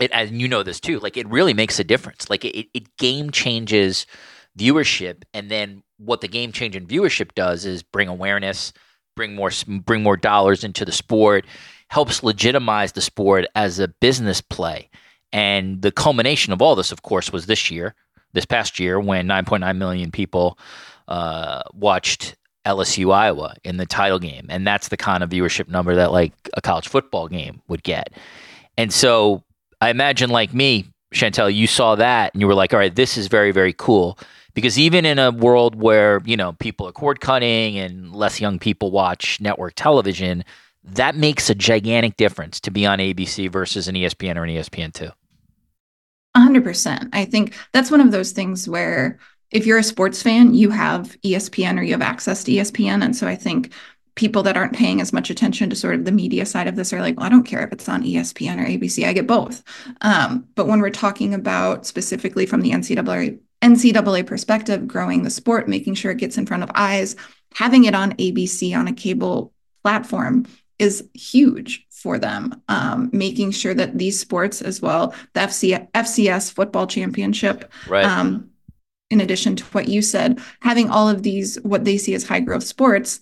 it, 0.00 0.10
and 0.12 0.40
you 0.40 0.48
know 0.48 0.62
this 0.62 0.80
too, 0.80 0.98
like 0.98 1.16
it 1.16 1.28
really 1.28 1.54
makes 1.54 1.78
a 1.78 1.84
difference. 1.84 2.28
Like 2.28 2.44
it, 2.44 2.68
it 2.74 2.96
game 2.96 3.30
changes 3.30 4.06
viewership. 4.58 5.22
And 5.32 5.50
then 5.50 5.82
what 5.98 6.20
the 6.20 6.28
game 6.28 6.52
change 6.52 6.74
changing 6.74 6.86
viewership 6.86 7.34
does 7.34 7.64
is 7.64 7.82
bring 7.82 8.08
awareness, 8.08 8.72
bring 9.16 9.34
more 9.34 9.50
bring 9.66 10.02
more 10.02 10.16
dollars 10.16 10.64
into 10.64 10.84
the 10.84 10.92
sport, 10.92 11.44
helps 11.90 12.22
legitimize 12.22 12.92
the 12.92 13.00
sport 13.00 13.46
as 13.54 13.78
a 13.78 13.88
business 13.88 14.40
play. 14.40 14.88
And 15.32 15.82
the 15.82 15.92
culmination 15.92 16.52
of 16.52 16.62
all 16.62 16.74
this, 16.74 16.92
of 16.92 17.02
course, 17.02 17.32
was 17.32 17.46
this 17.46 17.70
year, 17.70 17.94
this 18.32 18.46
past 18.46 18.78
year, 18.78 18.98
when 18.98 19.26
9.9 19.26 19.76
million 19.76 20.10
people 20.10 20.58
uh, 21.08 21.62
watched 21.74 22.36
LSU 22.64 23.12
Iowa 23.12 23.56
in 23.64 23.76
the 23.76 23.86
title 23.86 24.18
game, 24.18 24.46
and 24.48 24.66
that's 24.66 24.88
the 24.88 24.96
kind 24.96 25.22
of 25.22 25.30
viewership 25.30 25.68
number 25.68 25.94
that 25.96 26.12
like 26.12 26.32
a 26.54 26.60
college 26.60 26.88
football 26.88 27.26
game 27.26 27.60
would 27.68 27.82
get. 27.82 28.12
And 28.76 28.92
so 28.92 29.42
I 29.80 29.90
imagine, 29.90 30.30
like 30.30 30.54
me, 30.54 30.86
Chantel, 31.12 31.52
you 31.52 31.66
saw 31.66 31.96
that 31.96 32.32
and 32.34 32.40
you 32.40 32.46
were 32.46 32.54
like, 32.54 32.72
all 32.72 32.78
right, 32.78 32.94
this 32.94 33.16
is 33.16 33.26
very, 33.26 33.50
very 33.50 33.72
cool. 33.72 34.18
Because 34.54 34.78
even 34.78 35.04
in 35.04 35.18
a 35.18 35.30
world 35.30 35.80
where, 35.80 36.20
you 36.24 36.36
know, 36.36 36.52
people 36.54 36.86
are 36.86 36.92
cord 36.92 37.20
cutting 37.20 37.78
and 37.78 38.14
less 38.14 38.40
young 38.40 38.58
people 38.58 38.90
watch 38.90 39.40
network 39.40 39.74
television, 39.74 40.44
that 40.84 41.14
makes 41.14 41.50
a 41.50 41.54
gigantic 41.54 42.16
difference 42.16 42.60
to 42.60 42.70
be 42.70 42.86
on 42.86 42.98
ABC 42.98 43.50
versus 43.50 43.88
an 43.88 43.94
ESPN 43.94 44.36
or 44.36 44.44
an 44.44 44.50
ESPN2. 44.50 45.12
100%. 46.36 47.08
I 47.12 47.24
think 47.24 47.54
that's 47.72 47.90
one 47.90 48.00
of 48.00 48.12
those 48.12 48.32
things 48.32 48.68
where 48.68 49.18
if 49.50 49.66
you're 49.66 49.78
a 49.78 49.84
sports 49.84 50.22
fan, 50.22 50.54
you 50.54 50.70
have 50.70 51.16
ESPN 51.22 51.78
or 51.78 51.82
you 51.82 51.92
have 51.92 52.02
access 52.02 52.44
to 52.44 52.52
ESPN. 52.52 53.04
And 53.04 53.16
so 53.16 53.26
I 53.26 53.34
think 53.34 53.72
people 54.14 54.42
that 54.42 54.56
aren't 54.56 54.76
paying 54.76 55.00
as 55.00 55.12
much 55.12 55.30
attention 55.30 55.70
to 55.70 55.76
sort 55.76 55.94
of 55.94 56.04
the 56.04 56.12
media 56.12 56.46
side 56.46 56.66
of 56.66 56.76
this 56.76 56.92
are 56.92 57.00
like, 57.00 57.16
well, 57.16 57.26
I 57.26 57.30
don't 57.30 57.44
care 57.44 57.64
if 57.64 57.72
it's 57.72 57.88
on 57.88 58.02
ESPN 58.02 58.58
or 58.58 58.66
ABC, 58.66 59.06
I 59.06 59.12
get 59.12 59.26
both. 59.26 59.62
Um, 60.02 60.46
but 60.54 60.66
when 60.66 60.80
we're 60.80 60.90
talking 60.90 61.34
about 61.34 61.86
specifically 61.86 62.46
from 62.46 62.60
the 62.60 62.70
NCAA 62.70 63.38
NCAA 63.62 64.26
perspective, 64.26 64.88
growing 64.88 65.22
the 65.22 65.30
sport, 65.30 65.68
making 65.68 65.94
sure 65.94 66.10
it 66.10 66.16
gets 66.16 66.38
in 66.38 66.46
front 66.46 66.62
of 66.62 66.70
eyes, 66.74 67.14
having 67.54 67.84
it 67.84 67.94
on 67.94 68.12
ABC 68.12 68.74
on 68.74 68.88
a 68.88 68.92
cable 68.92 69.52
platform 69.82 70.46
is 70.80 71.08
huge 71.14 71.86
for 71.90 72.18
them. 72.18 72.60
Um, 72.68 73.10
making 73.12 73.52
sure 73.52 73.74
that 73.74 73.98
these 73.98 74.18
sports 74.18 74.62
as 74.62 74.80
well, 74.80 75.14
the 75.34 75.40
FC, 75.40 75.90
FCS 75.92 76.52
football 76.52 76.86
championship, 76.86 77.70
right. 77.86 78.04
um, 78.04 78.50
in 79.10 79.20
addition 79.20 79.56
to 79.56 79.64
what 79.66 79.88
you 79.88 80.00
said, 80.00 80.40
having 80.60 80.88
all 80.88 81.08
of 81.08 81.22
these 81.22 81.56
what 81.62 81.84
they 81.84 81.98
see 81.98 82.14
as 82.14 82.26
high 82.26 82.40
growth 82.40 82.64
sports 82.64 83.20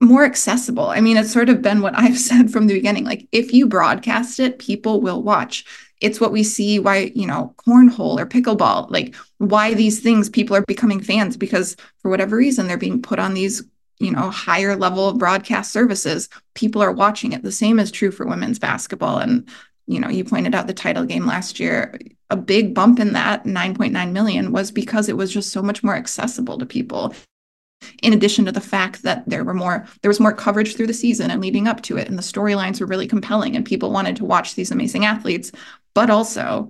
more 0.00 0.24
accessible. 0.24 0.88
I 0.88 1.00
mean, 1.00 1.16
it's 1.16 1.32
sort 1.32 1.48
of 1.48 1.62
been 1.62 1.80
what 1.80 1.94
I've 1.96 2.18
said 2.18 2.50
from 2.50 2.66
the 2.66 2.74
beginning. 2.74 3.04
Like, 3.04 3.28
if 3.32 3.52
you 3.52 3.66
broadcast 3.66 4.40
it, 4.40 4.58
people 4.58 5.00
will 5.00 5.22
watch. 5.22 5.64
It's 6.00 6.20
what 6.20 6.32
we 6.32 6.42
see 6.42 6.78
why, 6.78 7.12
you 7.14 7.26
know, 7.26 7.54
cornhole 7.66 8.20
or 8.20 8.26
pickleball, 8.26 8.90
like 8.90 9.14
why 9.38 9.72
these 9.72 10.00
things 10.00 10.28
people 10.28 10.54
are 10.54 10.62
becoming 10.62 11.00
fans 11.00 11.38
because 11.38 11.74
for 12.00 12.10
whatever 12.10 12.36
reason 12.36 12.66
they're 12.66 12.76
being 12.76 13.00
put 13.00 13.18
on 13.18 13.32
these, 13.32 13.62
you 13.98 14.10
know, 14.10 14.30
higher 14.30 14.76
level 14.76 15.08
of 15.08 15.18
broadcast 15.18 15.72
services. 15.72 16.28
People 16.54 16.82
are 16.82 16.92
watching 16.92 17.32
it. 17.32 17.42
The 17.42 17.52
same 17.52 17.78
is 17.78 17.90
true 17.90 18.10
for 18.10 18.26
women's 18.26 18.58
basketball. 18.58 19.18
And, 19.18 19.48
you 19.86 20.00
know, 20.00 20.08
you 20.08 20.24
pointed 20.24 20.54
out 20.54 20.66
the 20.66 20.74
title 20.74 21.04
game 21.04 21.26
last 21.26 21.58
year. 21.58 21.98
A 22.28 22.36
big 22.36 22.74
bump 22.74 22.98
in 22.98 23.12
that 23.12 23.44
9.9 23.44 24.12
million 24.12 24.52
was 24.52 24.70
because 24.70 25.08
it 25.08 25.16
was 25.16 25.32
just 25.32 25.52
so 25.52 25.62
much 25.62 25.82
more 25.82 25.94
accessible 25.94 26.58
to 26.58 26.66
people 26.66 27.14
in 28.02 28.12
addition 28.12 28.44
to 28.44 28.52
the 28.52 28.60
fact 28.60 29.02
that 29.02 29.28
there 29.28 29.44
were 29.44 29.54
more 29.54 29.86
there 30.02 30.08
was 30.08 30.20
more 30.20 30.32
coverage 30.32 30.76
through 30.76 30.86
the 30.86 30.94
season 30.94 31.30
and 31.30 31.40
leading 31.40 31.68
up 31.68 31.82
to 31.82 31.96
it 31.96 32.08
and 32.08 32.18
the 32.18 32.22
storylines 32.22 32.80
were 32.80 32.86
really 32.86 33.06
compelling 33.06 33.54
and 33.54 33.64
people 33.64 33.90
wanted 33.90 34.16
to 34.16 34.24
watch 34.24 34.54
these 34.54 34.70
amazing 34.70 35.04
athletes 35.04 35.52
but 35.94 36.10
also 36.10 36.68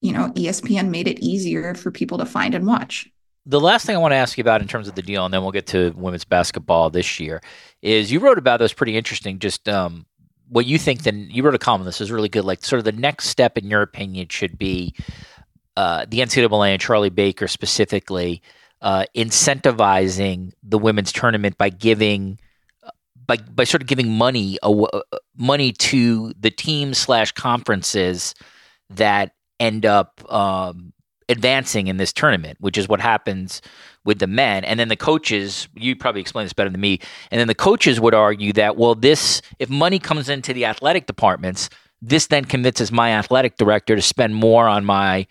you 0.00 0.12
know 0.12 0.30
espn 0.36 0.88
made 0.88 1.08
it 1.08 1.20
easier 1.20 1.74
for 1.74 1.90
people 1.90 2.18
to 2.18 2.26
find 2.26 2.54
and 2.54 2.66
watch 2.66 3.08
the 3.46 3.60
last 3.60 3.86
thing 3.86 3.96
i 3.96 3.98
want 3.98 4.12
to 4.12 4.16
ask 4.16 4.36
you 4.36 4.42
about 4.42 4.60
in 4.62 4.68
terms 4.68 4.88
of 4.88 4.94
the 4.94 5.02
deal 5.02 5.24
and 5.24 5.32
then 5.32 5.42
we'll 5.42 5.52
get 5.52 5.66
to 5.66 5.92
women's 5.96 6.24
basketball 6.24 6.90
this 6.90 7.18
year 7.20 7.40
is 7.82 8.12
you 8.12 8.20
wrote 8.20 8.38
about 8.38 8.58
this 8.58 8.72
pretty 8.72 8.96
interesting 8.96 9.38
just 9.38 9.68
um, 9.68 10.06
what 10.48 10.66
you 10.66 10.78
think 10.78 11.02
then 11.02 11.28
you 11.30 11.42
wrote 11.42 11.54
a 11.54 11.58
column 11.58 11.84
this 11.84 12.00
is 12.00 12.10
really 12.10 12.28
good 12.28 12.44
like 12.44 12.64
sort 12.64 12.78
of 12.78 12.84
the 12.84 12.92
next 12.92 13.28
step 13.28 13.56
in 13.56 13.68
your 13.68 13.82
opinion 13.82 14.28
should 14.28 14.58
be 14.58 14.94
uh, 15.76 16.04
the 16.08 16.18
ncaa 16.18 16.68
and 16.68 16.80
charlie 16.80 17.10
baker 17.10 17.48
specifically 17.48 18.42
uh, 18.82 19.04
incentivizing 19.14 20.52
the 20.62 20.78
women's 20.78 21.12
tournament 21.12 21.56
by 21.58 21.68
giving 21.68 22.38
by 23.30 23.36
by 23.36 23.64
sort 23.64 23.82
of 23.82 23.86
giving 23.86 24.10
money 24.10 24.58
uh, 24.62 25.00
money 25.36 25.72
to 25.72 26.32
the 26.40 26.50
teams 26.50 26.98
slash 26.98 27.32
conferences 27.32 28.34
that 28.88 29.34
end 29.60 29.86
up 29.86 30.20
um, 30.32 30.92
advancing 31.30 31.86
in 31.86 31.96
this 31.96 32.12
tournament, 32.12 32.58
which 32.60 32.76
is 32.76 32.88
what 32.88 33.00
happens 33.00 33.62
with 34.04 34.18
the 34.18 34.26
men. 34.26 34.64
And 34.64 34.80
then 34.80 34.88
the 34.88 34.96
coaches, 34.96 35.68
you 35.74 35.96
probably 35.96 36.20
explain 36.20 36.44
this 36.44 36.52
better 36.52 36.70
than 36.70 36.80
me. 36.80 37.00
And 37.30 37.40
then 37.40 37.48
the 37.48 37.54
coaches 37.54 38.00
would 38.00 38.14
argue 38.14 38.52
that, 38.54 38.76
well, 38.76 38.94
this 38.94 39.42
if 39.58 39.70
money 39.70 39.98
comes 39.98 40.28
into 40.28 40.52
the 40.52 40.64
athletic 40.64 41.06
departments, 41.06 41.70
this 42.02 42.26
then 42.26 42.44
convinces 42.44 42.90
my 42.90 43.10
athletic 43.12 43.56
director 43.56 43.94
to 43.96 44.02
spend 44.02 44.34
more 44.34 44.66
on 44.66 44.84
my 44.84 45.26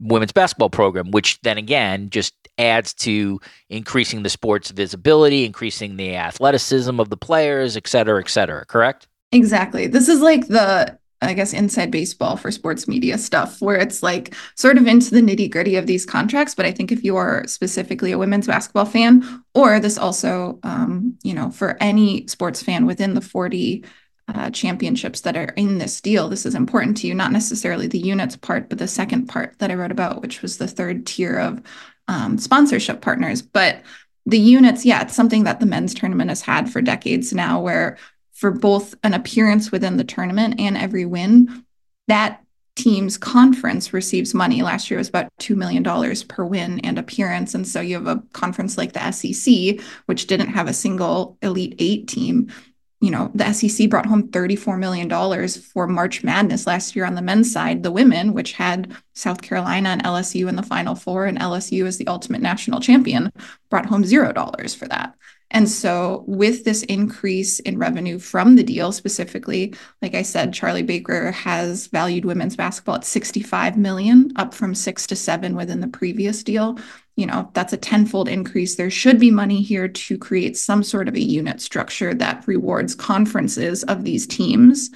women's 0.00 0.32
basketball 0.32 0.70
program, 0.70 1.10
which 1.10 1.40
then 1.42 1.58
again 1.58 2.10
just 2.10 2.34
adds 2.58 2.92
to 2.94 3.40
increasing 3.68 4.22
the 4.22 4.28
sport's 4.28 4.70
visibility, 4.70 5.44
increasing 5.44 5.96
the 5.96 6.16
athleticism 6.16 6.98
of 6.98 7.08
the 7.08 7.16
players, 7.16 7.76
et 7.76 7.86
cetera, 7.86 8.20
et 8.20 8.28
cetera. 8.28 8.66
Correct? 8.66 9.06
Exactly. 9.30 9.86
This 9.86 10.08
is 10.08 10.20
like 10.20 10.48
the 10.48 10.98
I 11.20 11.34
guess 11.34 11.52
inside 11.52 11.90
baseball 11.90 12.36
for 12.36 12.50
sports 12.50 12.86
media 12.86 13.18
stuff, 13.18 13.60
where 13.60 13.76
it's 13.76 14.02
like 14.02 14.34
sort 14.54 14.78
of 14.78 14.86
into 14.86 15.10
the 15.10 15.20
nitty 15.20 15.50
gritty 15.50 15.76
of 15.76 15.86
these 15.86 16.06
contracts. 16.06 16.54
But 16.54 16.66
I 16.66 16.72
think 16.72 16.92
if 16.92 17.02
you 17.02 17.16
are 17.16 17.46
specifically 17.46 18.12
a 18.12 18.18
women's 18.18 18.46
basketball 18.46 18.84
fan, 18.84 19.42
or 19.54 19.80
this 19.80 19.98
also, 19.98 20.60
um, 20.62 21.18
you 21.22 21.34
know, 21.34 21.50
for 21.50 21.76
any 21.80 22.26
sports 22.28 22.62
fan 22.62 22.86
within 22.86 23.14
the 23.14 23.20
40 23.20 23.84
uh, 24.28 24.50
championships 24.50 25.22
that 25.22 25.36
are 25.36 25.52
in 25.56 25.78
this 25.78 26.00
deal, 26.00 26.28
this 26.28 26.46
is 26.46 26.54
important 26.54 26.96
to 26.98 27.08
you, 27.08 27.14
not 27.14 27.32
necessarily 27.32 27.88
the 27.88 27.98
units 27.98 28.36
part, 28.36 28.68
but 28.68 28.78
the 28.78 28.86
second 28.86 29.26
part 29.26 29.58
that 29.58 29.70
I 29.70 29.74
wrote 29.74 29.90
about, 29.90 30.22
which 30.22 30.40
was 30.40 30.58
the 30.58 30.68
third 30.68 31.04
tier 31.06 31.36
of 31.38 31.60
um, 32.06 32.38
sponsorship 32.38 33.00
partners. 33.00 33.42
But 33.42 33.82
the 34.24 34.38
units, 34.38 34.84
yeah, 34.84 35.02
it's 35.02 35.16
something 35.16 35.44
that 35.44 35.58
the 35.58 35.66
men's 35.66 35.94
tournament 35.94 36.30
has 36.30 36.42
had 36.42 36.70
for 36.70 36.82
decades 36.82 37.32
now, 37.32 37.60
where 37.60 37.96
for 38.38 38.52
both 38.52 38.94
an 39.02 39.14
appearance 39.14 39.72
within 39.72 39.96
the 39.96 40.04
tournament 40.04 40.60
and 40.60 40.76
every 40.76 41.04
win, 41.04 41.64
that 42.06 42.40
team's 42.76 43.18
conference 43.18 43.92
receives 43.92 44.32
money. 44.32 44.62
Last 44.62 44.88
year 44.88 44.98
was 44.98 45.08
about 45.08 45.26
$2 45.40 45.56
million 45.56 45.82
per 46.28 46.44
win 46.44 46.78
and 46.80 47.00
appearance. 47.00 47.52
And 47.52 47.66
so 47.66 47.80
you 47.80 47.96
have 47.96 48.06
a 48.06 48.22
conference 48.34 48.78
like 48.78 48.92
the 48.92 49.10
SEC, 49.10 49.84
which 50.06 50.28
didn't 50.28 50.50
have 50.50 50.68
a 50.68 50.72
single 50.72 51.36
Elite 51.42 51.74
Eight 51.80 52.06
team 52.06 52.52
you 53.00 53.10
know, 53.10 53.30
the 53.34 53.52
SEC 53.52 53.88
brought 53.88 54.06
home 54.06 54.28
$34 54.28 54.78
million 54.78 55.48
for 55.48 55.86
March 55.86 56.24
Madness 56.24 56.66
last 56.66 56.96
year 56.96 57.04
on 57.04 57.14
the 57.14 57.22
men's 57.22 57.52
side. 57.52 57.82
The 57.82 57.92
women, 57.92 58.32
which 58.32 58.52
had 58.52 58.92
South 59.14 59.40
Carolina 59.40 59.90
and 59.90 60.02
LSU 60.02 60.48
in 60.48 60.56
the 60.56 60.64
Final 60.64 60.96
Four, 60.96 61.26
and 61.26 61.38
LSU 61.38 61.86
as 61.86 61.98
the 61.98 62.08
ultimate 62.08 62.40
national 62.40 62.80
champion, 62.80 63.32
brought 63.70 63.86
home 63.86 64.02
$0 64.02 64.76
for 64.76 64.88
that. 64.88 65.14
And 65.50 65.68
so, 65.68 66.24
with 66.26 66.64
this 66.64 66.82
increase 66.84 67.58
in 67.60 67.78
revenue 67.78 68.18
from 68.18 68.56
the 68.56 68.62
deal 68.62 68.92
specifically, 68.92 69.74
like 70.02 70.14
I 70.14 70.20
said, 70.20 70.52
Charlie 70.52 70.82
Baker 70.82 71.30
has 71.30 71.86
valued 71.86 72.26
women's 72.26 72.56
basketball 72.56 72.96
at 72.96 73.04
65 73.04 73.78
million, 73.78 74.30
up 74.36 74.52
from 74.52 74.74
six 74.74 75.06
to 75.06 75.16
seven 75.16 75.56
within 75.56 75.80
the 75.80 75.88
previous 75.88 76.42
deal. 76.42 76.78
You 77.18 77.26
know, 77.26 77.50
that's 77.52 77.72
a 77.72 77.76
tenfold 77.76 78.28
increase. 78.28 78.76
There 78.76 78.90
should 78.90 79.18
be 79.18 79.32
money 79.32 79.60
here 79.60 79.88
to 79.88 80.16
create 80.16 80.56
some 80.56 80.84
sort 80.84 81.08
of 81.08 81.16
a 81.16 81.20
unit 81.20 81.60
structure 81.60 82.14
that 82.14 82.46
rewards 82.46 82.94
conferences 82.94 83.82
of 83.82 84.04
these 84.04 84.24
teams. 84.24 84.90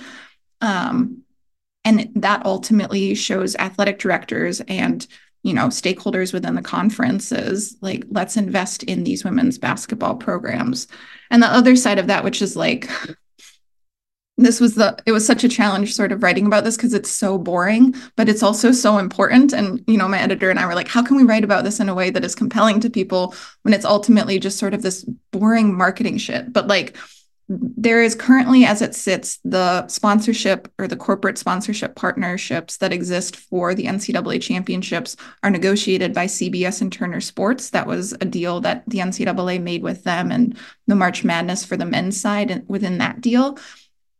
Um, 0.61 1.23
and 1.85 2.13
that 2.15 2.47
ultimately 2.47 3.17
shows 3.17 3.57
athletic 3.57 3.99
directors 3.99 4.61
and 4.69 5.05
you 5.43 5.53
know 5.53 5.67
stakeholders 5.67 6.33
within 6.33 6.55
the 6.55 6.63
conferences 6.63 7.77
like 7.81 8.05
let's 8.11 8.37
invest 8.37 8.85
in 8.85 9.03
these 9.03 9.25
women's 9.25 9.59
basketball 9.59 10.15
programs 10.15 10.87
and 11.33 11.43
the 11.43 11.49
other 11.49 11.75
side 11.75 11.99
of 11.99 12.07
that 12.07 12.23
which 12.23 12.41
is 12.41 12.55
like 12.55 12.89
this 14.39 14.61
was 14.61 14.75
the 14.75 14.97
it 15.05 15.13
was 15.13 15.27
such 15.27 15.45
a 15.45 15.49
challenge 15.49 15.95
sort 15.95 16.11
of 16.11 16.23
writing 16.23 16.47
about 16.47 16.65
this 16.65 16.77
because 16.77 16.95
it's 16.95 17.11
so 17.11 17.37
boring 17.37 17.95
but 18.17 18.29
it's 18.29 18.43
also 18.43 18.73
so 18.73 18.99
important 18.99 19.53
and 19.53 19.85
you 19.87 19.99
know 19.99 20.09
my 20.09 20.19
editor 20.19 20.51
and 20.51 20.59
i 20.59 20.67
were 20.67 20.75
like 20.75 20.89
how 20.89 21.03
can 21.03 21.17
we 21.17 21.23
write 21.23 21.45
about 21.45 21.65
this 21.65 21.81
in 21.81 21.89
a 21.89 21.95
way 21.95 22.09
that 22.09 22.25
is 22.25 22.35
compelling 22.35 22.81
to 22.81 22.89
people 22.89 23.35
when 23.63 23.75
it's 23.75 23.85
ultimately 23.85 24.39
just 24.39 24.59
sort 24.59 24.73
of 24.73 24.83
this 24.83 25.05
boring 25.33 25.77
marketing 25.77 26.17
shit 26.17 26.53
but 26.53 26.67
like 26.67 26.97
there 27.49 28.03
is 28.03 28.15
currently, 28.15 28.65
as 28.65 28.83
it 28.83 28.95
sits, 28.95 29.39
the 29.45 29.87
sponsorship 29.89 30.73
or 30.79 30.87
the 30.87 30.97
corporate 30.97 31.39
sponsorship 31.39 31.97
partnerships 31.97 32.79
that 32.79 32.93
exist 32.93 33.37
for 33.37 33.75
the 33.75 33.87
NCAA 33.87 34.41
championships 34.41 35.17
are 35.43 35.51
negotiated 35.51 36.15
by 36.15 36.27
CBS 36.27 36.81
and 36.81 36.93
Turner 36.93 37.21
Sports. 37.21 37.71
That 37.71 37.87
was 37.87 38.13
a 38.13 38.25
deal 38.25 38.61
that 38.61 38.85
the 38.87 38.99
NCAA 38.99 39.61
made 39.61 39.83
with 39.83 40.05
them 40.05 40.31
and 40.31 40.57
the 40.87 40.95
March 40.95 41.25
Madness 41.25 41.65
for 41.65 41.77
the 41.77 41.85
men's 41.85 42.19
side 42.19 42.51
and 42.51 42.67
within 42.69 42.99
that 42.99 43.21
deal. 43.21 43.59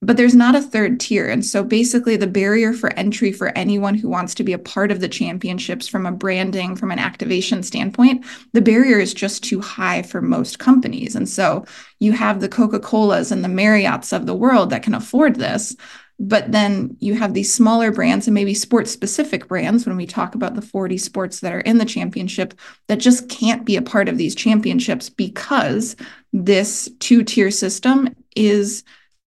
But 0.03 0.17
there's 0.17 0.35
not 0.35 0.57
a 0.57 0.61
third 0.61 0.99
tier. 0.99 1.29
And 1.29 1.47
so 1.47 1.63
basically, 1.63 2.17
the 2.17 2.27
barrier 2.27 2.73
for 2.73 2.93
entry 2.95 3.31
for 3.31 3.57
anyone 3.57 3.95
who 3.95 4.09
wants 4.09 4.35
to 4.35 4.45
be 4.45 4.53
a 4.53 4.59
part 4.59 4.91
of 4.91 5.01
the 5.01 5.09
championships 5.09 5.87
from 5.87 6.07
a 6.07 6.13
branding, 6.13 6.75
from 6.75 6.91
an 6.91 6.99
activation 6.99 7.63
standpoint, 7.63 8.25
the 8.53 8.61
barrier 8.61 8.99
is 8.99 9.15
just 9.15 9.45
too 9.45 9.61
high 9.61 10.03
for 10.03 10.21
most 10.21 10.59
companies. 10.59 11.15
And 11.15 11.29
so 11.29 11.65
you 12.01 12.13
have 12.13 12.41
the 12.41 12.49
Coca 12.49 12.81
Colas 12.81 13.31
and 13.31 13.45
the 13.45 13.49
Marriotts 13.49 14.13
of 14.13 14.27
the 14.27 14.35
world 14.35 14.71
that 14.71 14.83
can 14.83 14.95
afford 14.95 15.37
this. 15.37 15.77
But 16.19 16.53
then 16.53 16.97
you 17.01 17.15
have 17.15 17.35
these 17.35 17.53
smaller 17.53 17.91
brands 17.91 18.27
and 18.27 18.35
maybe 18.35 18.55
sports 18.55 18.91
specific 18.91 19.49
brands 19.49 19.87
when 19.87 19.97
we 19.97 20.07
talk 20.07 20.35
about 20.35 20.55
the 20.55 20.63
40 20.63 20.99
sports 20.99 21.41
that 21.41 21.53
are 21.53 21.61
in 21.61 21.79
the 21.79 21.85
championship 21.85 22.55
that 22.89 22.99
just 22.99 23.29
can't 23.29 23.65
be 23.65 23.77
a 23.77 23.83
part 23.83 24.09
of 24.09 24.19
these 24.19 24.35
championships 24.35 25.09
because 25.09 25.97
this 26.33 26.89
two 26.99 27.25
tier 27.25 27.51
system 27.51 28.15
is 28.37 28.85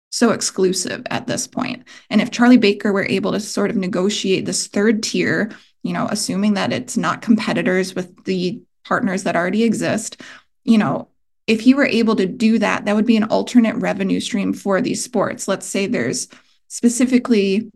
so 0.09 0.31
exclusive 0.31 1.05
at 1.09 1.27
this 1.27 1.47
point. 1.47 1.83
And 2.09 2.21
if 2.21 2.31
Charlie 2.31 2.57
Baker 2.57 2.91
were 2.91 3.05
able 3.05 3.31
to 3.31 3.39
sort 3.39 3.69
of 3.69 3.75
negotiate 3.75 4.45
this 4.45 4.67
third 4.67 5.03
tier, 5.03 5.51
you 5.83 5.93
know, 5.93 6.07
assuming 6.09 6.55
that 6.55 6.73
it's 6.73 6.97
not 6.97 7.21
competitors 7.21 7.95
with 7.95 8.25
the 8.25 8.61
partners 8.83 9.23
that 9.23 9.35
already 9.35 9.63
exist, 9.63 10.21
you 10.63 10.77
know, 10.77 11.07
if 11.47 11.61
he 11.61 11.73
were 11.73 11.85
able 11.85 12.15
to 12.15 12.25
do 12.25 12.59
that, 12.59 12.85
that 12.85 12.95
would 12.95 13.05
be 13.05 13.17
an 13.17 13.23
alternate 13.25 13.75
revenue 13.75 14.19
stream 14.19 14.53
for 14.53 14.81
these 14.81 15.03
sports. 15.03 15.47
Let's 15.47 15.65
say 15.65 15.87
there's 15.87 16.27
specifically 16.67 17.71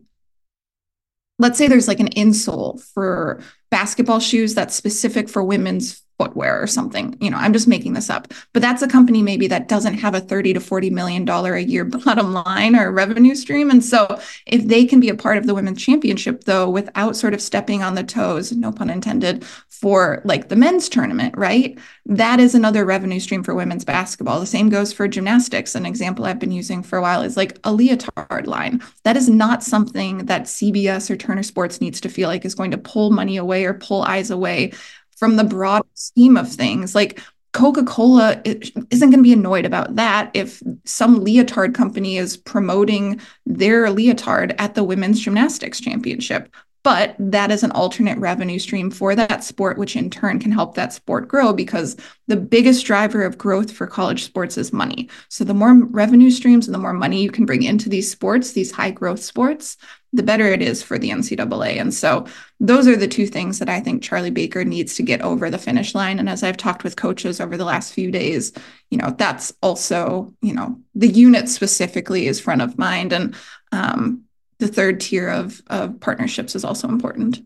let's 1.38 1.58
say 1.58 1.66
there's 1.66 1.88
like 1.88 2.00
an 2.00 2.10
insole 2.10 2.80
for 2.94 3.42
basketball 3.74 4.20
shoes 4.20 4.54
that's 4.54 4.72
specific 4.72 5.28
for 5.28 5.42
women's 5.42 6.04
footwear 6.16 6.62
or 6.62 6.66
something. 6.66 7.16
You 7.20 7.30
know, 7.30 7.36
I'm 7.36 7.52
just 7.52 7.66
making 7.66 7.94
this 7.94 8.08
up. 8.08 8.32
But 8.52 8.62
that's 8.62 8.82
a 8.82 8.88
company 8.88 9.20
maybe 9.20 9.48
that 9.48 9.66
doesn't 9.66 9.94
have 9.94 10.14
a 10.14 10.20
30 10.20 10.54
to 10.54 10.60
40 10.60 10.90
million 10.90 11.24
dollar 11.24 11.54
a 11.54 11.62
year 11.62 11.84
bottom 12.06 12.32
line 12.32 12.76
or 12.76 12.92
revenue 12.92 13.34
stream. 13.34 13.70
And 13.70 13.84
so 13.84 14.20
if 14.46 14.66
they 14.66 14.84
can 14.84 15.00
be 15.00 15.08
a 15.08 15.16
part 15.16 15.38
of 15.38 15.46
the 15.46 15.54
women's 15.54 15.82
championship 15.82 16.44
though 16.44 16.70
without 16.70 17.16
sort 17.16 17.34
of 17.34 17.40
stepping 17.40 17.82
on 17.82 17.96
the 17.96 18.04
toes, 18.04 18.52
no 18.52 18.70
pun 18.70 18.90
intended, 18.90 19.44
for 19.68 20.22
like 20.24 20.48
the 20.48 20.56
men's 20.56 20.88
tournament, 20.88 21.36
right? 21.36 21.78
That 22.06 22.38
is 22.38 22.54
another 22.54 22.84
revenue 22.84 23.18
stream 23.18 23.42
for 23.42 23.54
women's 23.54 23.84
basketball. 23.84 24.38
The 24.38 24.46
same 24.46 24.68
goes 24.68 24.92
for 24.92 25.08
gymnastics. 25.08 25.74
An 25.74 25.84
example 25.84 26.24
I've 26.24 26.38
been 26.38 26.52
using 26.52 26.82
for 26.82 26.96
a 26.96 27.02
while 27.02 27.22
is 27.22 27.36
like 27.36 27.58
a 27.64 27.72
leotard 27.72 28.46
line. 28.46 28.80
That 29.02 29.16
is 29.16 29.28
not 29.28 29.64
something 29.64 30.26
that 30.26 30.44
CBS 30.44 31.10
or 31.10 31.16
Turner 31.16 31.42
Sports 31.42 31.80
needs 31.80 32.00
to 32.02 32.08
feel 32.08 32.28
like 32.28 32.44
is 32.44 32.54
going 32.54 32.70
to 32.70 32.78
pull 32.78 33.10
money 33.10 33.36
away 33.36 33.63
or 33.64 33.74
pull 33.74 34.02
eyes 34.02 34.30
away 34.30 34.72
from 35.16 35.36
the 35.36 35.44
broad 35.44 35.82
scheme 35.94 36.36
of 36.36 36.50
things. 36.50 36.94
Like 36.94 37.20
Coca 37.52 37.84
Cola 37.84 38.42
isn't 38.44 39.10
going 39.10 39.12
to 39.12 39.22
be 39.22 39.32
annoyed 39.32 39.64
about 39.64 39.94
that 39.94 40.30
if 40.34 40.60
some 40.84 41.22
leotard 41.22 41.74
company 41.74 42.16
is 42.16 42.36
promoting 42.36 43.20
their 43.46 43.90
leotard 43.90 44.54
at 44.58 44.74
the 44.74 44.82
Women's 44.82 45.20
Gymnastics 45.20 45.80
Championship. 45.80 46.52
But 46.84 47.16
that 47.18 47.50
is 47.50 47.62
an 47.62 47.70
alternate 47.72 48.18
revenue 48.18 48.58
stream 48.58 48.90
for 48.90 49.16
that 49.16 49.42
sport, 49.42 49.78
which 49.78 49.96
in 49.96 50.10
turn 50.10 50.38
can 50.38 50.52
help 50.52 50.74
that 50.74 50.92
sport 50.92 51.28
grow 51.28 51.54
because 51.54 51.96
the 52.28 52.36
biggest 52.36 52.84
driver 52.84 53.22
of 53.24 53.38
growth 53.38 53.72
for 53.72 53.86
college 53.86 54.22
sports 54.22 54.58
is 54.58 54.70
money. 54.70 55.08
So 55.30 55.44
the 55.44 55.54
more 55.54 55.74
revenue 55.86 56.30
streams 56.30 56.66
and 56.66 56.74
the 56.74 56.78
more 56.78 56.92
money 56.92 57.22
you 57.22 57.30
can 57.30 57.46
bring 57.46 57.62
into 57.62 57.88
these 57.88 58.10
sports, 58.10 58.52
these 58.52 58.70
high 58.70 58.90
growth 58.90 59.22
sports, 59.22 59.78
the 60.12 60.22
better 60.22 60.46
it 60.46 60.60
is 60.60 60.82
for 60.82 60.98
the 60.98 61.08
NCAA. 61.08 61.80
And 61.80 61.92
so 61.92 62.26
those 62.60 62.86
are 62.86 62.96
the 62.96 63.08
two 63.08 63.26
things 63.26 63.58
that 63.60 63.70
I 63.70 63.80
think 63.80 64.02
Charlie 64.02 64.30
Baker 64.30 64.62
needs 64.62 64.94
to 64.96 65.02
get 65.02 65.22
over 65.22 65.48
the 65.48 65.58
finish 65.58 65.94
line. 65.94 66.18
And 66.18 66.28
as 66.28 66.42
I've 66.42 66.58
talked 66.58 66.84
with 66.84 66.96
coaches 66.96 67.40
over 67.40 67.56
the 67.56 67.64
last 67.64 67.94
few 67.94 68.10
days, 68.10 68.52
you 68.90 68.98
know, 68.98 69.14
that's 69.16 69.54
also, 69.62 70.34
you 70.42 70.52
know, 70.52 70.78
the 70.94 71.08
unit 71.08 71.48
specifically 71.48 72.26
is 72.26 72.40
front 72.40 72.60
of 72.60 72.78
mind. 72.78 73.14
And 73.14 73.34
um, 73.72 74.23
the 74.58 74.68
third 74.68 75.00
tier 75.00 75.28
of, 75.28 75.62
of 75.68 76.00
partnerships 76.00 76.54
is 76.54 76.64
also 76.64 76.88
important. 76.88 77.42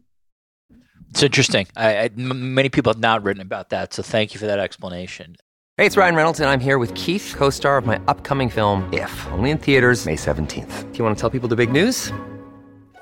It's 1.11 1.23
interesting. 1.23 1.67
I, 1.77 1.97
I, 1.97 2.05
m- 2.05 2.55
many 2.55 2.69
people 2.69 2.93
have 2.93 3.01
not 3.01 3.23
written 3.23 3.41
about 3.41 3.71
that. 3.71 3.95
So 3.95 4.03
thank 4.03 4.35
you 4.35 4.41
for 4.41 4.47
that 4.47 4.59
explanation. 4.59 5.37
Hey, 5.77 5.87
it's 5.87 5.97
Ryan 5.97 6.17
Reynolds, 6.17 6.41
and 6.41 6.51
I'm 6.51 6.61
here 6.61 6.79
with 6.79 6.95
Keith, 6.95 7.35
co 7.37 7.51
star 7.51 7.79
of 7.79 7.87
my 7.87 8.01
upcoming 8.09 8.51
film, 8.51 8.93
If, 8.93 9.27
only 9.29 9.51
in 9.51 9.59
theaters, 9.59 10.07
May 10.07 10.17
17th. 10.17 10.93
Do 10.93 10.99
you 10.99 11.05
want 11.05 11.17
to 11.17 11.21
tell 11.21 11.31
people 11.31 11.49
the 11.49 11.57
big 11.57 11.71
news? 11.71 12.13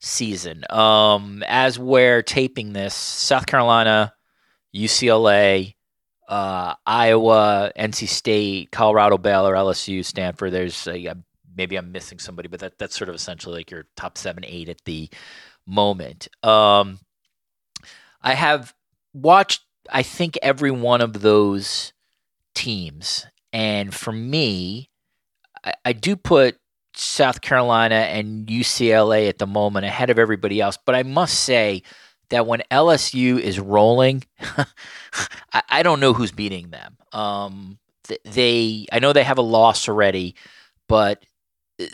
season. 0.00 0.64
Um, 0.70 1.42
as 1.46 1.78
we're 1.78 2.22
taping 2.22 2.72
this, 2.72 2.94
South 2.94 3.46
Carolina, 3.46 4.14
UCLA, 4.74 5.74
uh, 6.28 6.74
Iowa, 6.86 7.72
NC 7.76 8.08
State, 8.08 8.70
Colorado, 8.70 9.18
Baylor, 9.18 9.54
LSU, 9.54 10.04
Stanford. 10.04 10.52
There's 10.52 10.86
a, 10.86 11.14
maybe 11.56 11.76
I'm 11.76 11.90
missing 11.90 12.18
somebody, 12.18 12.48
but 12.48 12.60
that 12.60 12.78
that's 12.78 12.96
sort 12.96 13.08
of 13.08 13.14
essentially 13.14 13.56
like 13.56 13.70
your 13.70 13.86
top 13.96 14.18
seven, 14.18 14.44
eight 14.46 14.68
at 14.68 14.84
the 14.84 15.08
moment. 15.66 16.28
Um, 16.42 17.00
I 18.22 18.34
have 18.34 18.74
watched, 19.12 19.62
I 19.90 20.02
think, 20.02 20.38
every 20.42 20.70
one 20.70 21.00
of 21.00 21.20
those 21.22 21.92
teams, 22.54 23.26
and 23.52 23.94
for 23.94 24.12
me, 24.12 24.90
I, 25.64 25.74
I 25.84 25.92
do 25.92 26.14
put 26.14 26.58
South 27.00 27.40
Carolina 27.40 27.94
and 27.94 28.46
UCLA 28.46 29.28
at 29.28 29.38
the 29.38 29.46
moment 29.46 29.86
ahead 29.86 30.10
of 30.10 30.18
everybody 30.18 30.60
else. 30.60 30.78
But 30.84 30.94
I 30.94 31.02
must 31.02 31.40
say 31.40 31.82
that 32.30 32.46
when 32.46 32.62
LSU 32.70 33.38
is 33.38 33.60
rolling, 33.60 34.24
I, 35.52 35.62
I, 35.68 35.82
don't 35.82 36.00
know 36.00 36.12
who's 36.12 36.32
beating 36.32 36.70
them. 36.70 36.96
Um, 37.12 37.78
they, 38.24 38.86
I 38.92 38.98
know 38.98 39.12
they 39.12 39.24
have 39.24 39.38
a 39.38 39.42
loss 39.42 39.88
already, 39.88 40.34
but 40.88 41.24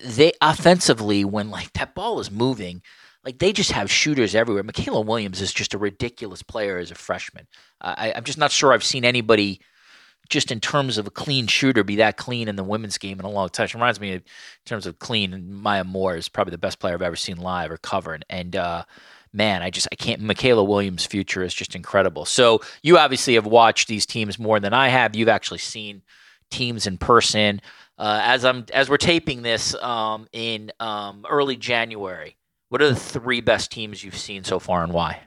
they 0.02 0.32
offensively, 0.40 1.24
when 1.24 1.50
like 1.50 1.72
that 1.74 1.94
ball 1.94 2.18
is 2.20 2.30
moving, 2.30 2.82
like 3.24 3.38
they 3.38 3.52
just 3.52 3.72
have 3.72 3.90
shooters 3.90 4.34
everywhere. 4.34 4.64
Mikaylah 4.64 5.04
Williams 5.04 5.40
is 5.40 5.52
just 5.52 5.74
a 5.74 5.78
ridiculous 5.78 6.42
player 6.42 6.78
as 6.78 6.90
a 6.90 6.94
freshman. 6.94 7.46
I, 7.80 8.12
I'm 8.14 8.24
just 8.24 8.38
not 8.38 8.50
sure 8.52 8.72
I've 8.72 8.84
seen 8.84 9.04
anybody 9.04 9.60
just 10.28 10.50
in 10.50 10.60
terms 10.60 10.98
of 10.98 11.06
a 11.06 11.10
clean 11.10 11.46
shooter, 11.46 11.84
be 11.84 11.96
that 11.96 12.16
clean 12.16 12.48
in 12.48 12.56
the 12.56 12.64
women's 12.64 12.98
game 12.98 13.18
in 13.18 13.24
a 13.24 13.30
long 13.30 13.48
time. 13.48 13.64
It 13.64 13.74
reminds 13.74 14.00
me 14.00 14.14
of, 14.14 14.22
in 14.22 14.64
terms 14.64 14.86
of 14.86 14.98
clean, 14.98 15.52
Maya 15.52 15.84
Moore 15.84 16.16
is 16.16 16.28
probably 16.28 16.52
the 16.52 16.58
best 16.58 16.78
player 16.78 16.94
I've 16.94 17.02
ever 17.02 17.16
seen 17.16 17.36
live 17.36 17.70
or 17.70 17.76
covered. 17.76 18.24
And 18.28 18.56
uh, 18.56 18.84
man, 19.32 19.62
I 19.62 19.70
just 19.70 19.88
I 19.92 19.96
can't. 19.96 20.22
Mikaylah 20.22 20.66
Williams' 20.66 21.04
future 21.04 21.42
is 21.42 21.52
just 21.52 21.74
incredible. 21.74 22.24
So 22.24 22.60
you 22.82 22.96
obviously 22.98 23.34
have 23.34 23.46
watched 23.46 23.88
these 23.88 24.06
teams 24.06 24.38
more 24.38 24.60
than 24.60 24.72
I 24.72 24.88
have. 24.88 25.14
You've 25.14 25.28
actually 25.28 25.58
seen 25.58 26.02
teams 26.50 26.86
in 26.86 26.98
person. 26.98 27.60
Uh, 27.98 28.20
as 28.22 28.44
I'm 28.44 28.64
as 28.72 28.88
we're 28.88 28.96
taping 28.96 29.42
this 29.42 29.74
um, 29.76 30.26
in 30.32 30.72
um, 30.80 31.26
early 31.28 31.56
January, 31.56 32.36
what 32.68 32.82
are 32.82 32.88
the 32.88 32.96
three 32.96 33.40
best 33.40 33.70
teams 33.70 34.02
you've 34.02 34.16
seen 34.16 34.42
so 34.44 34.58
far 34.58 34.82
and 34.82 34.92
why? 34.92 35.20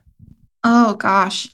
Oh 0.64 0.96
gosh. 0.96 1.50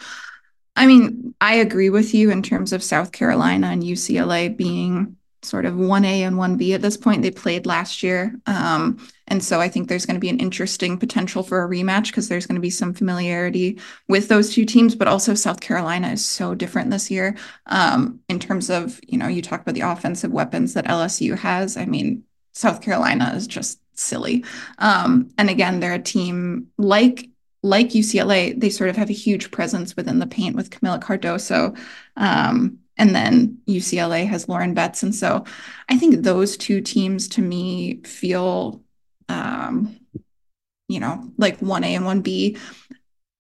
I 0.76 0.88
mean, 0.88 1.36
I 1.40 1.56
agree 1.56 1.90
with 1.90 2.14
you 2.14 2.32
in 2.32 2.42
terms 2.42 2.74
of 2.74 2.84
South 2.84 3.12
Carolina 3.12 3.68
and 3.68 3.84
UCLA 3.84 4.56
being 4.56 5.18
sort 5.46 5.66
of 5.66 5.76
1A 5.76 6.26
and 6.26 6.38
1B 6.38 6.74
at 6.74 6.82
this 6.82 6.98
point. 6.98 7.22
They 7.22 7.32
played 7.32 7.66
last 7.66 8.02
year. 8.02 8.40
Um, 8.46 9.06
and 9.28 9.44
so 9.44 9.60
I 9.60 9.70
think 9.70 9.88
there's 9.88 10.06
going 10.06 10.16
to 10.16 10.22
be 10.22 10.30
an 10.30 10.40
interesting 10.40 10.98
potential 10.98 11.44
for 11.44 11.64
a 11.64 11.70
rematch 11.70 12.08
because 12.08 12.28
there's 12.28 12.46
going 12.46 12.56
to 12.56 12.62
be 12.62 12.70
some 12.70 12.94
familiarity 12.94 13.80
with 14.08 14.28
those 14.28 14.54
two 14.54 14.66
teams. 14.66 14.96
But 14.96 15.08
also, 15.08 15.34
South 15.34 15.60
Carolina 15.60 16.10
is 16.10 16.26
so 16.26 16.56
different 16.56 16.92
this 16.92 17.12
year 17.12 17.36
um, 17.68 18.20
in 18.30 18.40
terms 18.40 18.70
of, 18.70 19.00
you 19.08 19.18
know, 19.18 19.28
you 19.28 19.42
talk 19.42 19.62
about 19.62 19.76
the 19.76 19.82
offensive 19.82 20.32
weapons 20.32 20.74
that 20.74 20.86
LSU 20.86 21.38
has. 21.38 21.78
I 21.78 21.86
mean, 21.86 22.24
South 22.54 22.82
Carolina 22.82 23.34
is 23.36 23.48
just 23.48 23.80
silly. 23.96 24.44
Um, 24.80 25.30
and 25.38 25.50
again, 25.50 25.80
they're 25.80 25.94
a 25.94 26.00
team 26.00 26.68
like 26.78 27.30
like 27.64 27.90
UCLA, 27.90 28.60
they 28.60 28.70
sort 28.70 28.90
of 28.90 28.98
have 28.98 29.10
a 29.10 29.14
huge 29.14 29.50
presence 29.50 29.96
within 29.96 30.20
the 30.20 30.28
paint 30.28 30.56
with 30.56 30.70
Kamilla 30.70 31.02
Cardoso. 31.02 31.78
Um, 32.18 32.80
and 32.98 33.16
then 33.16 33.58
UCLA 33.68 34.28
has 34.28 34.48
Lauren 34.48 34.74
Betts. 34.74 35.02
And 35.02 35.16
so 35.16 35.46
I 35.90 35.98
think 35.98 36.18
those 36.24 36.58
two 36.58 36.82
teams 36.82 37.28
to 37.30 37.42
me 37.42 38.02
feel, 38.04 38.84
um, 39.30 39.98
you 40.90 41.00
know, 41.00 41.32
like 41.38 41.60
1A 41.60 41.98
and 41.98 42.06
1B. 42.06 42.60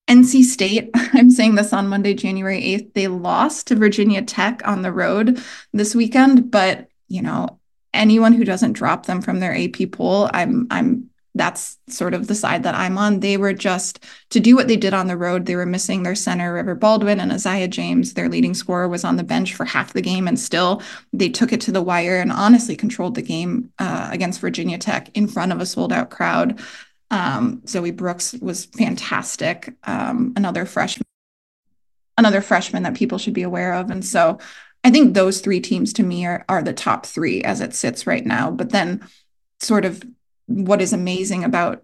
NC 0.09 0.43
State, 0.43 0.89
I'm 1.13 1.29
saying 1.29 1.55
this 1.55 1.71
on 1.71 1.87
Monday, 1.87 2.13
January 2.13 2.61
8th, 2.61 2.93
they 2.93 3.07
lost 3.07 3.67
to 3.67 3.75
Virginia 3.75 4.21
Tech 4.21 4.61
on 4.65 4.81
the 4.81 4.91
road 4.91 5.41
this 5.71 5.95
weekend. 5.95 6.49
But, 6.49 6.87
you 7.07 7.21
know, 7.21 7.59
anyone 7.93 8.33
who 8.33 8.43
doesn't 8.43 8.73
drop 8.73 9.05
them 9.05 9.21
from 9.21 9.39
their 9.39 9.55
AP 9.55 9.91
poll, 9.91 10.29
I'm 10.33 10.67
I'm 10.71 11.09
that's 11.35 11.77
sort 11.87 12.13
of 12.13 12.27
the 12.27 12.35
side 12.35 12.63
that 12.63 12.75
I'm 12.75 12.97
on. 12.97 13.19
They 13.19 13.37
were 13.37 13.53
just 13.53 14.03
to 14.29 14.39
do 14.39 14.55
what 14.55 14.67
they 14.67 14.75
did 14.75 14.93
on 14.93 15.07
the 15.07 15.17
road. 15.17 15.45
They 15.45 15.55
were 15.55 15.65
missing 15.65 16.03
their 16.03 16.15
center, 16.15 16.53
River 16.53 16.75
Baldwin 16.75 17.19
and 17.19 17.31
Aziaha 17.31 17.69
James. 17.69 18.13
Their 18.13 18.29
leading 18.29 18.53
scorer 18.53 18.87
was 18.87 19.03
on 19.03 19.15
the 19.15 19.23
bench 19.23 19.55
for 19.55 19.65
half 19.65 19.93
the 19.93 20.01
game, 20.01 20.27
and 20.27 20.39
still 20.39 20.81
they 21.11 21.29
took 21.29 21.51
it 21.51 21.61
to 21.61 21.71
the 21.71 21.81
wire 21.81 22.19
and 22.19 22.31
honestly 22.31 22.75
controlled 22.75 23.15
the 23.15 23.21
game 23.21 23.71
uh, 23.79 24.09
against 24.11 24.41
Virginia 24.41 24.77
Tech 24.77 25.09
in 25.15 25.27
front 25.27 25.51
of 25.51 25.59
a 25.59 25.65
sold 25.65 25.91
out 25.91 26.09
crowd. 26.11 26.59
Um, 27.09 27.61
Zoe 27.67 27.91
Brooks 27.91 28.33
was 28.33 28.65
fantastic. 28.65 29.73
Um, 29.83 30.33
another 30.35 30.65
freshman, 30.65 31.05
another 32.17 32.41
freshman 32.41 32.83
that 32.83 32.95
people 32.95 33.17
should 33.17 33.33
be 33.33 33.43
aware 33.43 33.73
of, 33.73 33.89
and 33.89 34.05
so 34.05 34.39
I 34.83 34.91
think 34.91 35.13
those 35.13 35.41
three 35.41 35.61
teams 35.61 35.93
to 35.93 36.03
me 36.03 36.25
are 36.25 36.45
are 36.47 36.61
the 36.61 36.73
top 36.73 37.05
three 37.05 37.41
as 37.43 37.61
it 37.61 37.73
sits 37.73 38.05
right 38.05 38.25
now. 38.25 38.51
But 38.51 38.69
then, 38.69 39.07
sort 39.59 39.85
of 39.85 40.03
what 40.47 40.81
is 40.81 40.93
amazing 40.93 41.43
about 41.43 41.83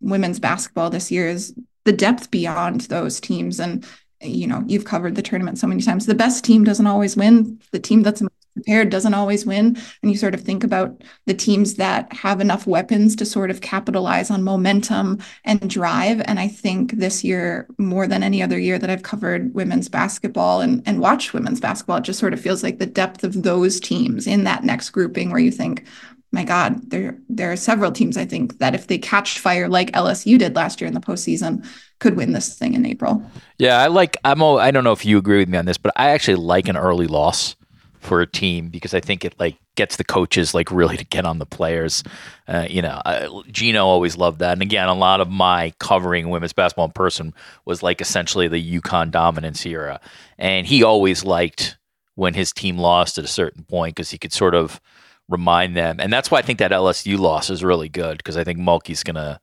women's 0.00 0.40
basketball 0.40 0.90
this 0.90 1.10
year 1.10 1.28
is 1.28 1.54
the 1.84 1.92
depth 1.92 2.30
beyond 2.30 2.82
those 2.82 3.20
teams. 3.20 3.60
And, 3.60 3.86
you 4.20 4.46
know, 4.46 4.62
you've 4.66 4.84
covered 4.84 5.14
the 5.14 5.22
tournament 5.22 5.58
so 5.58 5.66
many 5.66 5.82
times. 5.82 6.06
The 6.06 6.14
best 6.14 6.44
team 6.44 6.64
doesn't 6.64 6.86
always 6.86 7.16
win. 7.16 7.60
The 7.72 7.80
team 7.80 8.02
that's 8.02 8.22
prepared 8.54 8.90
doesn't 8.90 9.14
always 9.14 9.46
win. 9.46 9.78
And 10.02 10.10
you 10.10 10.16
sort 10.16 10.34
of 10.34 10.42
think 10.42 10.62
about 10.62 11.02
the 11.26 11.34
teams 11.34 11.74
that 11.74 12.12
have 12.12 12.40
enough 12.40 12.66
weapons 12.66 13.16
to 13.16 13.24
sort 13.24 13.50
of 13.50 13.60
capitalize 13.60 14.30
on 14.30 14.42
momentum 14.42 15.20
and 15.44 15.70
drive. 15.70 16.20
And 16.26 16.38
I 16.38 16.48
think 16.48 16.92
this 16.92 17.24
year, 17.24 17.66
more 17.78 18.06
than 18.06 18.22
any 18.22 18.42
other 18.42 18.58
year 18.58 18.78
that 18.78 18.90
I've 18.90 19.02
covered 19.02 19.54
women's 19.54 19.88
basketball 19.88 20.60
and, 20.60 20.82
and 20.86 21.00
watched 21.00 21.32
women's 21.32 21.60
basketball, 21.60 21.98
it 21.98 22.04
just 22.04 22.20
sort 22.20 22.34
of 22.34 22.40
feels 22.40 22.62
like 22.62 22.78
the 22.78 22.86
depth 22.86 23.24
of 23.24 23.42
those 23.42 23.80
teams 23.80 24.26
in 24.26 24.44
that 24.44 24.64
next 24.64 24.90
grouping 24.90 25.30
where 25.30 25.40
you 25.40 25.50
think, 25.50 25.86
my 26.32 26.44
God, 26.44 26.90
there 26.90 27.18
there 27.28 27.52
are 27.52 27.56
several 27.56 27.92
teams 27.92 28.16
I 28.16 28.24
think 28.24 28.58
that 28.58 28.74
if 28.74 28.86
they 28.86 28.98
catch 28.98 29.38
fire 29.38 29.68
like 29.68 29.92
LSU 29.92 30.38
did 30.38 30.56
last 30.56 30.80
year 30.80 30.88
in 30.88 30.94
the 30.94 31.00
postseason, 31.00 31.66
could 32.00 32.16
win 32.16 32.32
this 32.32 32.58
thing 32.58 32.74
in 32.74 32.86
April. 32.86 33.22
Yeah, 33.58 33.78
I 33.78 33.88
like. 33.88 34.16
I'm. 34.24 34.42
all, 34.42 34.58
I 34.58 34.70
don't 34.70 34.82
know 34.82 34.92
if 34.92 35.04
you 35.04 35.18
agree 35.18 35.38
with 35.38 35.48
me 35.48 35.58
on 35.58 35.66
this, 35.66 35.76
but 35.78 35.92
I 35.94 36.10
actually 36.10 36.36
like 36.36 36.68
an 36.68 36.76
early 36.76 37.06
loss 37.06 37.54
for 38.00 38.20
a 38.20 38.26
team 38.26 38.68
because 38.68 38.94
I 38.94 39.00
think 39.00 39.24
it 39.24 39.34
like 39.38 39.56
gets 39.76 39.96
the 39.96 40.04
coaches 40.04 40.54
like 40.54 40.70
really 40.72 40.96
to 40.96 41.04
get 41.04 41.24
on 41.26 41.38
the 41.38 41.46
players. 41.46 42.02
Uh, 42.48 42.66
you 42.68 42.82
know, 42.82 43.00
uh, 43.04 43.42
Gino 43.50 43.86
always 43.86 44.16
loved 44.16 44.38
that, 44.38 44.54
and 44.54 44.62
again, 44.62 44.88
a 44.88 44.94
lot 44.94 45.20
of 45.20 45.28
my 45.30 45.72
covering 45.78 46.30
women's 46.30 46.54
basketball 46.54 46.86
in 46.86 46.92
person 46.92 47.34
was 47.66 47.82
like 47.82 48.00
essentially 48.00 48.48
the 48.48 48.80
UConn 48.80 49.10
dominance 49.10 49.64
era, 49.66 50.00
and 50.38 50.66
he 50.66 50.82
always 50.82 51.24
liked 51.24 51.76
when 52.14 52.34
his 52.34 52.52
team 52.52 52.78
lost 52.78 53.18
at 53.18 53.24
a 53.24 53.28
certain 53.28 53.64
point 53.64 53.94
because 53.94 54.10
he 54.10 54.18
could 54.18 54.32
sort 54.32 54.54
of 54.54 54.80
remind 55.28 55.76
them. 55.76 56.00
And 56.00 56.12
that's 56.12 56.30
why 56.30 56.38
I 56.38 56.42
think 56.42 56.58
that 56.58 56.70
LSU 56.70 57.18
loss 57.18 57.50
is 57.50 57.64
really 57.64 57.88
good 57.88 58.18
because 58.18 58.36
I 58.36 58.44
think 58.44 58.58
Mulkey's 58.58 59.02
going 59.02 59.16
to 59.16 59.40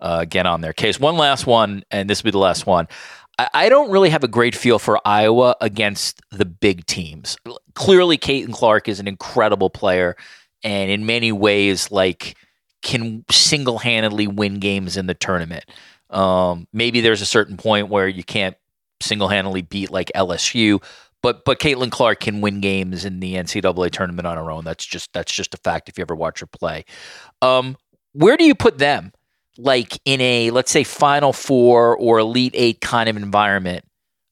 uh, 0.00 0.24
get 0.24 0.46
on 0.46 0.60
their 0.60 0.72
case. 0.72 0.98
One 0.98 1.16
last 1.16 1.46
one, 1.46 1.84
and 1.90 2.08
this 2.08 2.22
will 2.22 2.28
be 2.28 2.32
the 2.32 2.38
last 2.38 2.66
one. 2.66 2.88
I, 3.38 3.48
I 3.54 3.68
don't 3.68 3.90
really 3.90 4.10
have 4.10 4.24
a 4.24 4.28
great 4.28 4.54
feel 4.54 4.78
for 4.78 5.00
Iowa 5.04 5.56
against 5.60 6.20
the 6.30 6.44
big 6.44 6.86
teams. 6.86 7.36
Clearly, 7.74 8.18
Caitlin 8.18 8.52
Clark 8.52 8.88
is 8.88 9.00
an 9.00 9.08
incredible 9.08 9.70
player, 9.70 10.16
and 10.62 10.90
in 10.90 11.06
many 11.06 11.32
ways, 11.32 11.90
like 11.90 12.36
can 12.82 13.24
single 13.30 13.78
handedly 13.78 14.26
win 14.26 14.58
games 14.58 14.96
in 14.96 15.06
the 15.06 15.14
tournament. 15.14 15.64
Um, 16.08 16.66
maybe 16.72 17.00
there's 17.00 17.20
a 17.20 17.26
certain 17.26 17.56
point 17.56 17.88
where 17.88 18.08
you 18.08 18.24
can't 18.24 18.56
single 19.00 19.28
handedly 19.28 19.62
beat 19.62 19.90
like 19.90 20.10
LSU, 20.14 20.82
but 21.22 21.44
but 21.44 21.58
Caitlin 21.58 21.90
Clark 21.90 22.20
can 22.20 22.40
win 22.40 22.60
games 22.60 23.04
in 23.04 23.20
the 23.20 23.34
NCAA 23.34 23.90
tournament 23.90 24.26
on 24.26 24.36
her 24.36 24.50
own. 24.50 24.64
That's 24.64 24.84
just 24.84 25.12
that's 25.12 25.32
just 25.32 25.54
a 25.54 25.58
fact 25.58 25.88
if 25.88 25.98
you 25.98 26.02
ever 26.02 26.14
watch 26.14 26.40
her 26.40 26.46
play. 26.46 26.84
Um, 27.42 27.76
where 28.12 28.36
do 28.36 28.44
you 28.44 28.54
put 28.54 28.78
them? 28.78 29.12
Like 29.58 29.98
in 30.04 30.20
a 30.20 30.50
let's 30.50 30.70
say 30.70 30.84
Final 30.84 31.32
Four 31.32 31.96
or 31.96 32.18
Elite 32.18 32.54
Eight 32.54 32.80
kind 32.80 33.08
of 33.08 33.16
environment 33.16 33.84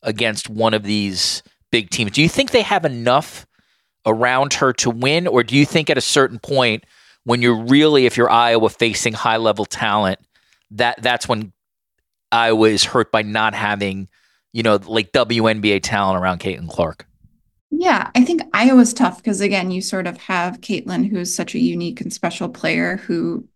against 0.03 0.49
one 0.49 0.75
of 0.75 0.85
these 0.85 1.43
big 1.71 1.91
teams. 1.91 2.13
Do 2.13 2.23
you 2.23 2.29
think 2.29 2.51
they 2.51 2.63
have 2.63 2.85
enough 2.85 3.47
around 4.07 4.55
her 4.55 4.73
to 4.73 4.91
win, 4.91 5.27
or 5.27 5.43
do 5.43 5.57
you 5.57 5.67
think 5.67 5.91
at 5.91 5.99
a 5.99 6.03
certain 6.03 6.39
point 6.39 6.85
when 7.25 7.43
you're 7.43 7.63
really, 7.65 8.07
if 8.07 8.17
you're 8.17 8.31
Iowa 8.31 8.71
facing 8.71 9.13
high 9.13 9.37
level 9.37 9.67
talent, 9.67 10.19
that 10.71 11.03
that's 11.03 11.29
when 11.29 11.53
Iowa 12.33 12.69
is 12.69 12.85
hurt 12.85 13.13
by 13.13 13.23
not 13.23 13.55
having 13.55 14.09
you 14.59 14.65
know, 14.65 14.81
like 14.87 15.13
WNBA 15.13 15.81
talent 15.85 16.21
around 16.21 16.41
Caitlin 16.41 16.69
Clark? 16.69 17.07
Yeah, 17.71 18.11
I 18.17 18.25
think 18.25 18.43
Iowa's 18.53 18.93
tough 18.93 19.19
because 19.19 19.41
again, 19.41 19.71
you 19.71 19.81
sort 19.81 20.09
of 20.09 20.17
have 20.19 20.61
Caitlin, 20.61 21.09
who's 21.09 21.33
such 21.33 21.55
a 21.55 21.61
unique 21.61 22.01
and 22.01 22.13
special 22.13 22.49
player 22.49 22.97
who 22.97 23.47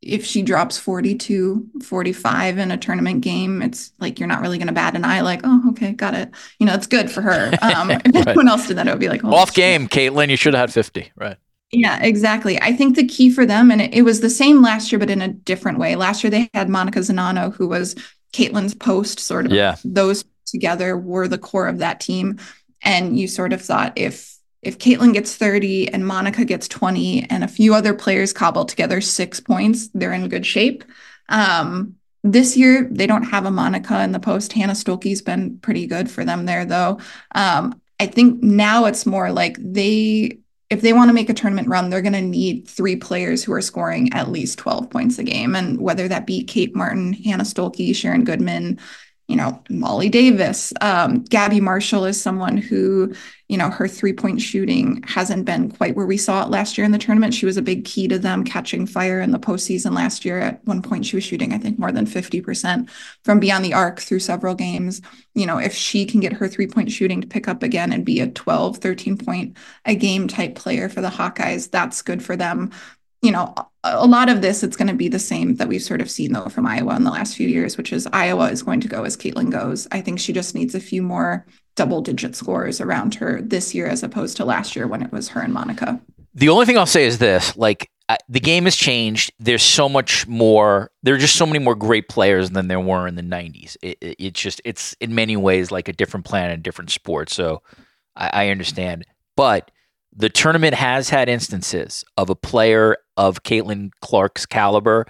if 0.00 0.24
she 0.24 0.40
drops 0.40 0.78
42, 0.78 1.66
45 1.82 2.56
in 2.56 2.70
a 2.70 2.78
tournament 2.78 3.20
game, 3.20 3.60
it's 3.60 3.92
like 3.98 4.18
you're 4.18 4.28
not 4.28 4.40
really 4.40 4.56
going 4.56 4.68
to 4.68 4.72
bat 4.72 4.96
an 4.96 5.04
eye 5.04 5.20
like, 5.20 5.40
oh, 5.44 5.62
okay, 5.70 5.92
got 5.92 6.14
it. 6.14 6.30
You 6.58 6.64
know, 6.64 6.72
it's 6.72 6.86
good 6.86 7.10
for 7.10 7.20
her. 7.20 7.52
Um, 7.62 7.90
if 7.90 8.02
right. 8.14 8.28
anyone 8.28 8.48
else 8.48 8.68
did 8.68 8.78
that, 8.78 8.86
it 8.86 8.90
would 8.90 9.00
be 9.00 9.08
like, 9.10 9.24
oh, 9.24 9.34
off 9.34 9.52
game, 9.52 9.88
Caitlin, 9.88 10.30
you 10.30 10.36
should 10.36 10.54
have 10.54 10.70
had 10.70 10.72
50. 10.72 11.12
Right. 11.16 11.36
Yeah, 11.72 12.00
exactly. 12.00 12.58
I 12.62 12.72
think 12.72 12.96
the 12.96 13.06
key 13.06 13.28
for 13.28 13.44
them, 13.44 13.70
and 13.70 13.82
it, 13.82 13.92
it, 13.92 14.02
was 14.02 14.20
the 14.20 14.30
same 14.30 14.62
last 14.62 14.90
year, 14.90 14.98
but 14.98 15.10
in 15.10 15.20
a 15.20 15.28
different 15.28 15.78
way. 15.78 15.96
Last 15.96 16.22
year, 16.22 16.30
they 16.30 16.48
had 16.54 16.70
Monica 16.70 17.00
Czinano, 17.00 17.52
who 17.52 17.66
was 17.68 17.96
Caitlin's 18.32 18.74
post, 18.74 19.18
sort 19.18 19.46
of 19.46 19.52
yeah. 19.52 19.76
those 19.84 20.24
together 20.46 20.96
were 20.96 21.28
the 21.28 21.38
core 21.38 21.68
of 21.68 21.78
that 21.78 22.00
team. 22.00 22.38
And 22.82 23.18
you 23.18 23.28
sort 23.28 23.52
of 23.52 23.62
thought 23.62 23.92
if 23.96 24.36
if 24.62 24.78
Caitlin 24.78 25.12
gets 25.12 25.36
30 25.36 25.92
and 25.92 26.04
Monica 26.04 26.44
gets 26.44 26.66
20 26.66 27.30
and 27.30 27.44
a 27.44 27.48
few 27.48 27.72
other 27.72 27.94
players 27.94 28.32
cobble 28.32 28.64
together 28.64 29.00
six 29.00 29.38
points, 29.38 29.88
they're 29.94 30.12
in 30.12 30.28
good 30.28 30.44
shape. 30.44 30.82
Um, 31.28 31.94
this 32.24 32.56
year, 32.56 32.88
they 32.90 33.06
don't 33.06 33.22
have 33.22 33.46
a 33.46 33.50
Monica 33.50 34.02
in 34.02 34.10
the 34.10 34.18
post. 34.18 34.52
Hannah 34.52 34.72
Stuelke's 34.72 35.22
been 35.22 35.58
pretty 35.60 35.86
good 35.86 36.10
for 36.10 36.24
them 36.24 36.46
there, 36.46 36.64
though. 36.64 36.98
Um, 37.32 37.80
I 38.00 38.06
think 38.06 38.42
now 38.42 38.86
it's 38.86 39.06
more 39.06 39.30
like 39.30 39.56
they, 39.60 40.38
if 40.68 40.80
they 40.80 40.92
want 40.92 41.08
to 41.08 41.14
make 41.14 41.30
a 41.30 41.34
tournament 41.34 41.68
run, 41.68 41.88
they're 41.88 42.02
going 42.02 42.12
to 42.12 42.20
need 42.20 42.66
three 42.66 42.96
players 42.96 43.44
who 43.44 43.52
are 43.52 43.62
scoring 43.62 44.12
at 44.12 44.30
least 44.30 44.58
12 44.58 44.90
points 44.90 45.18
a 45.18 45.22
game. 45.22 45.54
And 45.54 45.80
whether 45.80 46.08
that 46.08 46.26
be 46.26 46.42
Kate 46.42 46.74
Martin, 46.74 47.12
Hannah 47.12 47.44
Stuelke, 47.44 47.94
Sharon 47.94 48.24
Goodman, 48.24 48.80
you 49.28 49.34
know, 49.34 49.60
Molly 49.68 50.08
Davis. 50.08 50.72
Um, 50.80 51.24
Gabby 51.24 51.60
Marshall 51.60 52.04
is 52.04 52.20
someone 52.20 52.56
who, 52.56 53.12
you 53.48 53.56
know, 53.56 53.70
her 53.70 53.88
three 53.88 54.12
point 54.12 54.40
shooting 54.40 55.02
hasn't 55.04 55.44
been 55.44 55.70
quite 55.70 55.96
where 55.96 56.06
we 56.06 56.16
saw 56.16 56.44
it 56.44 56.50
last 56.50 56.78
year 56.78 56.84
in 56.84 56.92
the 56.92 56.98
tournament. 56.98 57.34
She 57.34 57.46
was 57.46 57.56
a 57.56 57.62
big 57.62 57.84
key 57.84 58.06
to 58.06 58.20
them 58.20 58.44
catching 58.44 58.86
fire 58.86 59.20
in 59.20 59.32
the 59.32 59.38
postseason 59.38 59.94
last 59.94 60.24
year. 60.24 60.38
At 60.38 60.64
one 60.64 60.80
point, 60.80 61.06
she 61.06 61.16
was 61.16 61.24
shooting, 61.24 61.52
I 61.52 61.58
think, 61.58 61.76
more 61.76 61.90
than 61.90 62.06
50% 62.06 62.88
from 63.24 63.40
beyond 63.40 63.64
the 63.64 63.74
arc 63.74 63.98
through 63.98 64.20
several 64.20 64.54
games. 64.54 65.02
You 65.34 65.46
know, 65.46 65.58
if 65.58 65.74
she 65.74 66.06
can 66.06 66.20
get 66.20 66.32
her 66.34 66.46
three 66.46 66.68
point 66.68 66.92
shooting 66.92 67.20
to 67.20 67.26
pick 67.26 67.48
up 67.48 67.64
again 67.64 67.92
and 67.92 68.04
be 68.06 68.20
a 68.20 68.28
12, 68.28 68.78
13 68.78 69.18
point 69.18 69.56
a 69.84 69.96
game 69.96 70.28
type 70.28 70.54
player 70.54 70.88
for 70.88 71.00
the 71.00 71.10
Hawkeyes, 71.10 71.68
that's 71.68 72.00
good 72.00 72.22
for 72.22 72.36
them 72.36 72.70
you 73.22 73.30
know, 73.32 73.54
a 73.82 74.06
lot 74.06 74.28
of 74.28 74.42
this, 74.42 74.62
it's 74.62 74.76
going 74.76 74.88
to 74.88 74.94
be 74.94 75.08
the 75.08 75.18
same 75.18 75.56
that 75.56 75.68
we've 75.68 75.82
sort 75.82 76.00
of 76.00 76.10
seen 76.10 76.32
though 76.32 76.48
from 76.48 76.66
Iowa 76.66 76.96
in 76.96 77.04
the 77.04 77.10
last 77.10 77.36
few 77.36 77.48
years, 77.48 77.76
which 77.76 77.92
is 77.92 78.08
Iowa 78.12 78.50
is 78.50 78.62
going 78.62 78.80
to 78.80 78.88
go 78.88 79.04
as 79.04 79.16
Caitlin 79.16 79.50
goes. 79.50 79.88
I 79.92 80.00
think 80.00 80.18
she 80.18 80.32
just 80.32 80.54
needs 80.54 80.74
a 80.74 80.80
few 80.80 81.02
more 81.02 81.46
double 81.76 82.00
digit 82.00 82.34
scores 82.34 82.80
around 82.80 83.14
her 83.16 83.40
this 83.42 83.74
year 83.74 83.86
as 83.86 84.02
opposed 84.02 84.36
to 84.38 84.44
last 84.44 84.74
year 84.74 84.86
when 84.86 85.02
it 85.02 85.12
was 85.12 85.28
her 85.28 85.40
and 85.40 85.52
Monica. 85.52 86.00
The 86.34 86.48
only 86.48 86.66
thing 86.66 86.76
I'll 86.76 86.86
say 86.86 87.04
is 87.04 87.18
this 87.18 87.56
like, 87.56 87.90
I, 88.08 88.18
the 88.28 88.40
game 88.40 88.64
has 88.64 88.76
changed. 88.76 89.32
There's 89.38 89.62
so 89.62 89.88
much 89.88 90.28
more. 90.28 90.90
There 91.02 91.14
are 91.14 91.18
just 91.18 91.36
so 91.36 91.46
many 91.46 91.58
more 91.58 91.74
great 91.74 92.08
players 92.08 92.50
than 92.50 92.68
there 92.68 92.78
were 92.78 93.08
in 93.08 93.16
the 93.16 93.22
'90s. 93.22 93.76
It, 93.82 93.98
it, 94.00 94.16
it's 94.18 94.40
just, 94.40 94.60
it's 94.64 94.94
in 95.00 95.14
many 95.14 95.36
ways 95.36 95.72
like 95.72 95.88
a 95.88 95.92
different 95.92 96.24
planet, 96.24 96.60
a 96.60 96.62
different 96.62 96.90
sport. 96.90 97.30
So 97.30 97.62
I, 98.14 98.44
I 98.44 98.48
understand, 98.50 99.06
but 99.36 99.72
the 100.16 100.30
tournament 100.30 100.74
has 100.74 101.10
had 101.10 101.28
instances 101.28 102.04
of 102.16 102.30
a 102.30 102.34
player 102.34 102.96
of 103.16 103.42
Caitlin 103.42 103.90
Clark's 104.00 104.46
caliber 104.46 105.06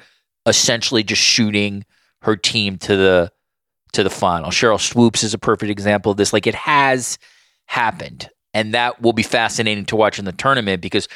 essentially 0.47 1.03
just 1.03 1.23
shooting 1.23 1.85
her 2.23 2.37
team 2.37 2.77
to 2.79 2.97
the 2.97 3.33
to 3.93 4.03
the 4.03 4.11
final. 4.11 4.51
Sheryl 4.51 4.81
Swoopes 4.81 5.23
is 5.23 5.33
a 5.33 5.39
perfect 5.39 5.71
example 5.71 6.11
of 6.11 6.19
this. 6.19 6.33
Like 6.33 6.47
it 6.47 6.55
has 6.55 7.19
happened, 7.67 8.29
and 8.53 8.75
that 8.75 9.01
will 9.01 9.13
be 9.13 9.23
fascinating 9.23 9.87
to 9.87 9.97
watch 9.97 10.19
in 10.19 10.25
the 10.25 10.33
tournament 10.33 10.83
because 10.83 11.09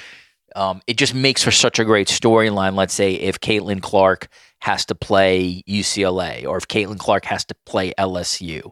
um, 0.56 0.80
it 0.86 0.96
just 0.96 1.14
makes 1.14 1.42
for 1.42 1.50
such 1.50 1.78
a 1.78 1.84
great 1.84 2.08
storyline. 2.08 2.74
Let's 2.74 2.94
say 2.94 3.14
if 3.14 3.40
Caitlin 3.40 3.82
Clark 3.82 4.28
has 4.60 4.84
to 4.86 4.94
play 4.94 5.62
UCLA, 5.68 6.46
or 6.46 6.56
if 6.56 6.68
Caitlin 6.68 6.98
Clark 6.98 7.24
has 7.24 7.44
to 7.46 7.54
play 7.66 7.92
LSU. 7.98 8.70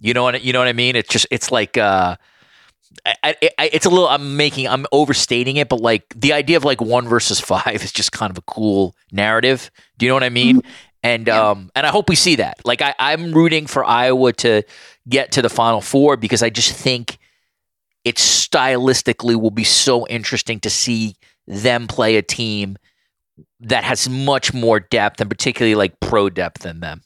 You 0.00 0.14
know 0.14 0.24
what 0.24 0.42
you 0.42 0.52
know 0.52 0.58
what 0.58 0.68
I 0.68 0.72
mean? 0.72 0.96
It's 0.96 1.08
just 1.08 1.26
it's 1.30 1.50
like 1.52 1.76
uh, 1.76 2.16
I, 3.04 3.34
I, 3.58 3.70
it's 3.72 3.84
a 3.84 3.90
little 3.90 4.08
i'm 4.08 4.36
making 4.36 4.68
i'm 4.68 4.86
overstating 4.92 5.56
it 5.56 5.68
but 5.68 5.80
like 5.80 6.04
the 6.14 6.32
idea 6.32 6.56
of 6.56 6.64
like 6.64 6.80
one 6.80 7.08
versus 7.08 7.40
five 7.52 7.82
is 7.82 7.92
just 7.92 8.12
kind 8.12 8.30
of 8.30 8.38
a 8.38 8.42
cool 8.42 8.94
narrative 9.10 9.70
do 9.98 10.06
you 10.06 10.10
know 10.10 10.14
what 10.14 10.22
i 10.22 10.28
mean 10.28 10.58
mm-hmm. 10.58 10.70
and 11.02 11.26
yeah. 11.26 11.50
um 11.50 11.70
and 11.74 11.84
i 11.86 11.90
hope 11.90 12.08
we 12.08 12.14
see 12.14 12.36
that 12.36 12.58
like 12.64 12.80
I, 12.80 12.94
i'm 12.98 13.32
rooting 13.32 13.66
for 13.66 13.84
iowa 13.84 14.32
to 14.34 14.62
get 15.08 15.32
to 15.32 15.42
the 15.42 15.48
final 15.48 15.80
four 15.80 16.16
because 16.16 16.42
i 16.42 16.50
just 16.50 16.72
think 16.72 17.18
it 18.04 18.16
stylistically 18.16 19.40
will 19.40 19.50
be 19.50 19.64
so 19.64 20.06
interesting 20.06 20.60
to 20.60 20.70
see 20.70 21.16
them 21.46 21.86
play 21.86 22.16
a 22.16 22.22
team 22.22 22.76
that 23.60 23.84
has 23.84 24.08
much 24.08 24.52
more 24.52 24.80
depth 24.80 25.20
and 25.20 25.30
particularly 25.30 25.74
like 25.74 25.98
pro 26.00 26.28
depth 26.28 26.62
than 26.62 26.80
them. 26.80 27.02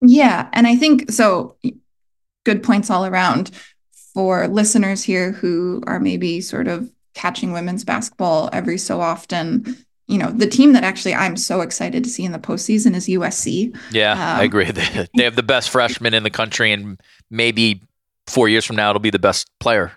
Yeah. 0.00 0.48
And 0.52 0.66
I 0.66 0.76
think 0.76 1.10
so 1.10 1.56
good 2.44 2.62
points 2.62 2.90
all 2.90 3.04
around 3.04 3.50
for 4.18 4.48
listeners 4.48 5.04
here 5.04 5.30
who 5.30 5.80
are 5.86 6.00
maybe 6.00 6.40
sort 6.40 6.66
of 6.66 6.90
catching 7.14 7.52
women's 7.52 7.84
basketball 7.84 8.50
every 8.52 8.76
so 8.76 9.00
often. 9.00 9.76
You 10.08 10.18
know, 10.18 10.32
the 10.32 10.48
team 10.48 10.72
that 10.72 10.82
actually 10.82 11.14
I'm 11.14 11.36
so 11.36 11.60
excited 11.60 12.02
to 12.02 12.10
see 12.10 12.24
in 12.24 12.32
the 12.32 12.38
postseason 12.40 12.96
is 12.96 13.06
USC. 13.06 13.76
Yeah, 13.92 14.14
um, 14.14 14.40
I 14.40 14.42
agree. 14.42 14.64
They 15.16 15.22
have 15.22 15.36
the 15.36 15.44
best 15.44 15.70
freshman 15.70 16.14
in 16.14 16.24
the 16.24 16.30
country, 16.30 16.72
and 16.72 17.00
maybe 17.30 17.80
four 18.26 18.48
years 18.48 18.64
from 18.64 18.74
now, 18.74 18.90
it'll 18.90 18.98
be 18.98 19.10
the 19.10 19.20
best 19.20 19.48
player. 19.60 19.92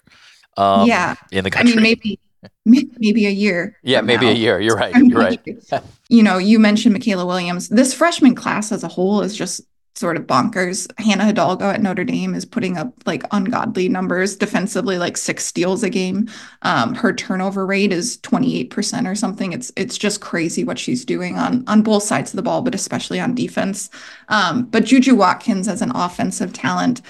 Um, 0.56 0.88
yeah, 0.88 1.16
in 1.32 1.44
the 1.44 1.50
country. 1.50 1.74
I 1.74 1.76
mean, 1.78 1.84
maybe 1.84 2.20
maybe 3.00 3.26
a 3.26 3.32
year. 3.32 3.76
Yeah, 3.82 4.02
maybe 4.02 4.28
now. 4.28 4.34
a 4.34 4.36
year. 4.36 4.62
You're 4.62 4.76
right. 4.76 4.96
You're 5.04 5.18
right. 5.18 5.60
you 6.10 6.22
know, 6.22 6.38
you 6.38 6.60
mentioned 6.60 6.96
Mikaylah 6.96 7.26
Williams. 7.26 7.70
This 7.70 7.92
freshman 7.92 8.36
class 8.36 8.72
as 8.72 8.84
a 8.84 8.88
whole 8.88 9.22
is 9.22 9.36
just 9.36 9.62
sort 9.94 10.18
of 10.18 10.26
bonkers. 10.26 10.90
Hannah 11.00 11.26
Hidalgo 11.26 11.70
at 11.70 11.82
Notre 11.82 12.04
Dame 12.04 12.34
is 12.34 12.46
putting 12.46 12.78
up 12.78 12.94
like 13.06 13.24
ungodly 13.32 13.90
numbers 13.90 14.36
defensively, 14.36 14.98
like 14.98 15.18
six 15.18 15.46
steals 15.46 15.84
a 15.84 15.90
game. 15.90 16.30
Um, 16.62 16.96
her 16.96 17.14
turnover 17.14 17.66
rate 17.66 17.92
is 17.92 18.18
28% 18.18 19.10
or 19.10 19.16
something. 19.16 19.54
It's 19.54 19.72
it's 19.76 19.98
just 19.98 20.22
crazy 20.22 20.64
what 20.64 20.80
she's 20.80 21.06
doing 21.06 21.38
on 21.38 21.64
on 21.68 21.82
both 21.82 22.04
sides 22.04 22.32
of 22.32 22.38
the 22.38 22.44
ball, 22.44 22.62
but 22.62 22.76
especially 22.76 23.20
on 23.20 23.36
defense. 23.36 23.90
Um, 24.30 24.64
but 24.66 24.86
Juju 24.86 25.16
Watkins 25.16 25.68
as 25.68 25.82
an 25.82 25.92
offensive 25.92 26.54
talent, 26.54 27.02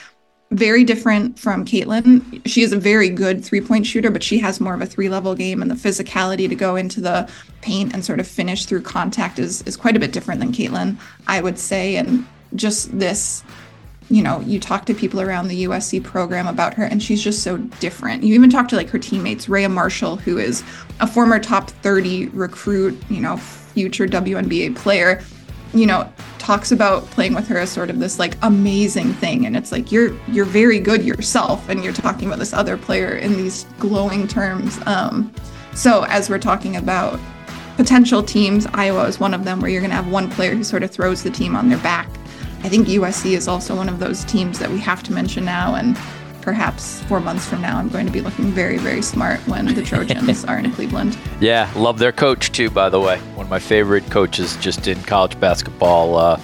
very 0.52 0.84
different 0.84 1.40
from 1.40 1.64
Caitlin. 1.64 2.42
She 2.46 2.62
is 2.62 2.74
a 2.74 2.78
very 2.78 3.10
good 3.10 3.44
three 3.44 3.62
point 3.62 3.86
shooter, 3.86 4.12
but 4.12 4.24
she 4.24 4.38
has 4.40 4.60
more 4.60 4.74
of 4.74 4.82
a 4.82 4.86
three 4.86 5.08
level 5.08 5.34
game, 5.34 5.62
and 5.62 5.72
the 5.72 5.76
physicality 5.76 6.50
to 6.50 6.56
go 6.56 6.76
into 6.76 7.00
the 7.00 7.30
paint 7.62 7.94
and 7.94 8.04
sort 8.04 8.20
of 8.20 8.28
finish 8.28 8.66
through 8.66 8.82
contact 8.82 9.40
is 9.40 9.62
is 9.64 9.78
quite 9.78 9.96
a 9.96 10.00
bit 10.00 10.12
different 10.12 10.42
than 10.42 10.52
Caitlin, 10.52 10.98
I 11.28 11.42
would 11.42 11.58
say. 11.58 11.96
And 11.96 12.26
just 12.56 12.98
this 12.98 13.44
you 14.12 14.22
know, 14.22 14.42
you 14.42 14.60
talk 14.60 14.86
to 14.86 14.94
people 14.94 15.22
around 15.22 15.48
the 15.48 15.64
USC 15.64 16.04
program 16.04 16.46
about 16.46 16.74
her, 16.74 16.84
and 16.84 17.02
she's 17.02 17.24
just 17.24 17.44
so 17.44 17.58
different. 17.58 18.24
You 18.24 18.36
even 18.36 18.50
talk 18.50 18.68
to 18.68 18.76
like 18.76 18.90
her 18.90 19.00
teammates, 19.00 19.46
Rayah 19.46 19.72
Marshall, 19.72 20.18
who 20.18 20.38
is 20.38 20.64
a 21.00 21.08
former 21.08 21.40
top 21.40 21.70
30 21.70 22.28
recruit, 22.28 23.02
you 23.10 23.22
know, 23.22 23.38
future 23.38 24.08
WNBA 24.08 24.76
player, 24.76 25.24
you 25.74 25.86
know, 25.86 26.12
talks 26.40 26.74
about 26.74 27.06
playing 27.12 27.34
with 27.34 27.48
her 27.48 27.58
as 27.58 27.72
sort 27.72 27.90
of 27.90 28.00
this 28.00 28.20
like 28.20 28.36
amazing 28.42 29.14
thing. 29.14 29.46
And 29.46 29.56
it's 29.56 29.72
like 29.72 29.94
you're 29.94 30.14
you're 30.28 30.44
very 30.44 30.80
good 30.80 31.06
yourself, 31.06 31.70
and 31.70 31.82
you're 31.82 31.94
talking 31.94 32.28
about 32.28 32.40
this 32.40 32.52
other 32.52 32.76
player 32.76 33.16
in 33.16 33.38
these 33.38 33.66
glowing 33.80 34.28
terms. 34.28 34.78
Um, 34.86 35.34
so 35.74 36.04
as 36.10 36.30
we're 36.30 36.38
talking 36.38 36.76
about 36.76 37.18
potential 37.78 38.22
teams, 38.22 38.68
Iowa 38.74 39.06
is 39.06 39.22
one 39.22 39.34
of 39.34 39.46
them 39.46 39.62
where 39.62 39.72
you're 39.72 39.80
going 39.80 39.92
to 39.92 39.96
have 39.96 40.12
one 40.12 40.30
player 40.30 40.54
who 40.54 40.66
sort 40.66 40.84
of 40.84 40.92
throws 40.92 41.24
the 41.24 41.32
team 41.32 41.56
on 41.56 41.70
their 41.70 41.78
back 41.78 42.10
I 42.64 42.70
think 42.70 42.88
USC 42.88 43.32
is 43.32 43.48
also 43.48 43.76
one 43.76 43.90
of 43.90 44.00
those 44.00 44.24
teams 44.26 44.60
that 44.60 44.70
we 44.70 44.80
have 44.80 45.02
to 45.04 45.12
mention 45.12 45.44
now. 45.46 45.76
And 45.76 45.98
perhaps 46.42 47.02
four 47.04 47.20
months 47.20 47.48
from 47.48 47.62
now, 47.62 47.78
I'm 47.78 47.90
going 47.90 48.06
to 48.06 48.12
be 48.12 48.22
looking 48.22 48.52
very, 48.52 48.78
very 48.78 49.02
smart 49.02 49.40
when 49.48 49.66
the 49.74 49.82
Trojans 49.82 50.46
are 50.46 50.60
in 50.60 50.72
Cleveland. 50.72 51.18
Yeah, 51.40 51.72
love 51.76 51.98
their 51.98 52.12
coach 52.12 52.52
too, 52.52 52.70
by 52.70 52.90
the 52.90 53.00
way. 53.00 53.18
One 53.36 53.48
of 53.48 53.50
my 53.50 53.60
favorite 53.60 54.10
coaches 54.12 54.56
just 54.58 54.88
in 54.88 55.02
college 55.04 55.40
basketball, 55.40 56.16
uh, 56.16 56.40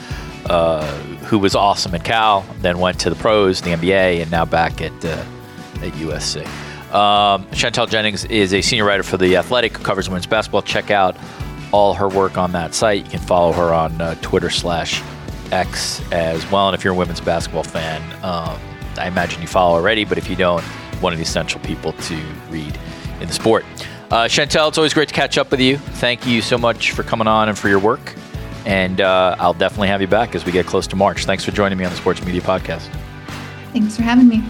uh, 0.48 0.86
who 1.26 1.38
was 1.38 1.56
awesome 1.56 1.94
at 1.94 2.04
Cal, 2.04 2.46
then 2.62 2.80
went 2.80 3.00
to 3.02 3.10
the 3.10 3.16
pros, 3.16 3.62
the 3.62 3.72
NBA, 3.72 4.22
and 4.22 4.32
now 4.32 4.46
back 4.46 4.82
at, 4.82 5.06
uh, 5.06 5.24
at 5.82 5.94
USC. 5.94 6.46
Um, 6.94 7.46
Chantel 7.48 7.88
Jennings 7.90 8.26
is 8.26 8.54
a 8.54 8.62
senior 8.62 8.86
writer 8.86 9.04
for 9.04 9.18
The 9.18 9.36
Athletic 9.36 9.78
who 9.78 9.84
covers 9.84 10.10
women's 10.10 10.26
basketball. 10.26 10.62
Check 10.62 10.90
out 10.90 11.18
all 11.72 11.94
her 11.94 12.08
work 12.08 12.38
on 12.38 12.54
that 12.54 12.74
site. 12.74 13.04
You 13.06 13.12
can 13.12 13.20
follow 13.20 13.52
her 13.52 13.74
on 13.74 14.00
uh, 14.00 14.16
Twitter 14.22 14.50
slash 14.50 15.04
X 15.52 16.02
as 16.12 16.50
well. 16.52 16.68
And 16.68 16.76
if 16.76 16.84
you're 16.84 16.94
a 16.94 16.98
women's 16.98 17.22
basketball 17.22 17.64
fan, 17.64 18.02
um, 18.24 18.60
I 18.98 19.08
imagine 19.08 19.42
you 19.42 19.48
follow 19.48 19.76
already, 19.76 20.06
but 20.06 20.18
if 20.18 20.30
you 20.30 20.36
don't, 20.36 20.64
one 21.02 21.14
of 21.14 21.20
the 21.20 21.24
essential 21.24 21.60
people 21.62 21.94
to 21.94 22.16
read 22.50 22.78
in 23.20 23.28
the 23.28 23.34
sport. 23.34 23.66
Uh, 24.10 24.26
Chantel, 24.26 24.70
it's 24.70 24.78
always 24.78 24.94
great 24.94 25.10
to 25.10 25.14
catch 25.14 25.38
up 25.38 25.52
with 25.52 25.60
you. 25.60 25.78
Thank 25.78 26.26
you 26.26 26.42
so 26.42 26.58
much 26.58 26.92
for 26.92 27.04
coming 27.04 27.28
on 27.28 27.50
and 27.50 27.58
for 27.58 27.68
your 27.68 27.80
work. 27.80 28.16
And 28.66 29.02
uh, 29.02 29.36
I'll 29.40 29.54
definitely 29.54 29.90
have 29.90 30.02
you 30.02 30.08
back 30.08 30.36
as 30.36 30.46
we 30.46 30.52
get 30.52 30.66
close 30.66 30.88
to 30.88 30.96
March. 30.96 31.26
Thanks 31.26 31.44
for 31.44 31.52
joining 31.52 31.78
me 31.78 31.86
on 31.86 31.92
the 31.92 31.98
Sports 31.98 32.24
Media 32.24 32.42
Podcast. 32.42 32.90
Thanks 33.74 33.96
for 33.96 34.04
having 34.04 34.28
me. 34.28 34.44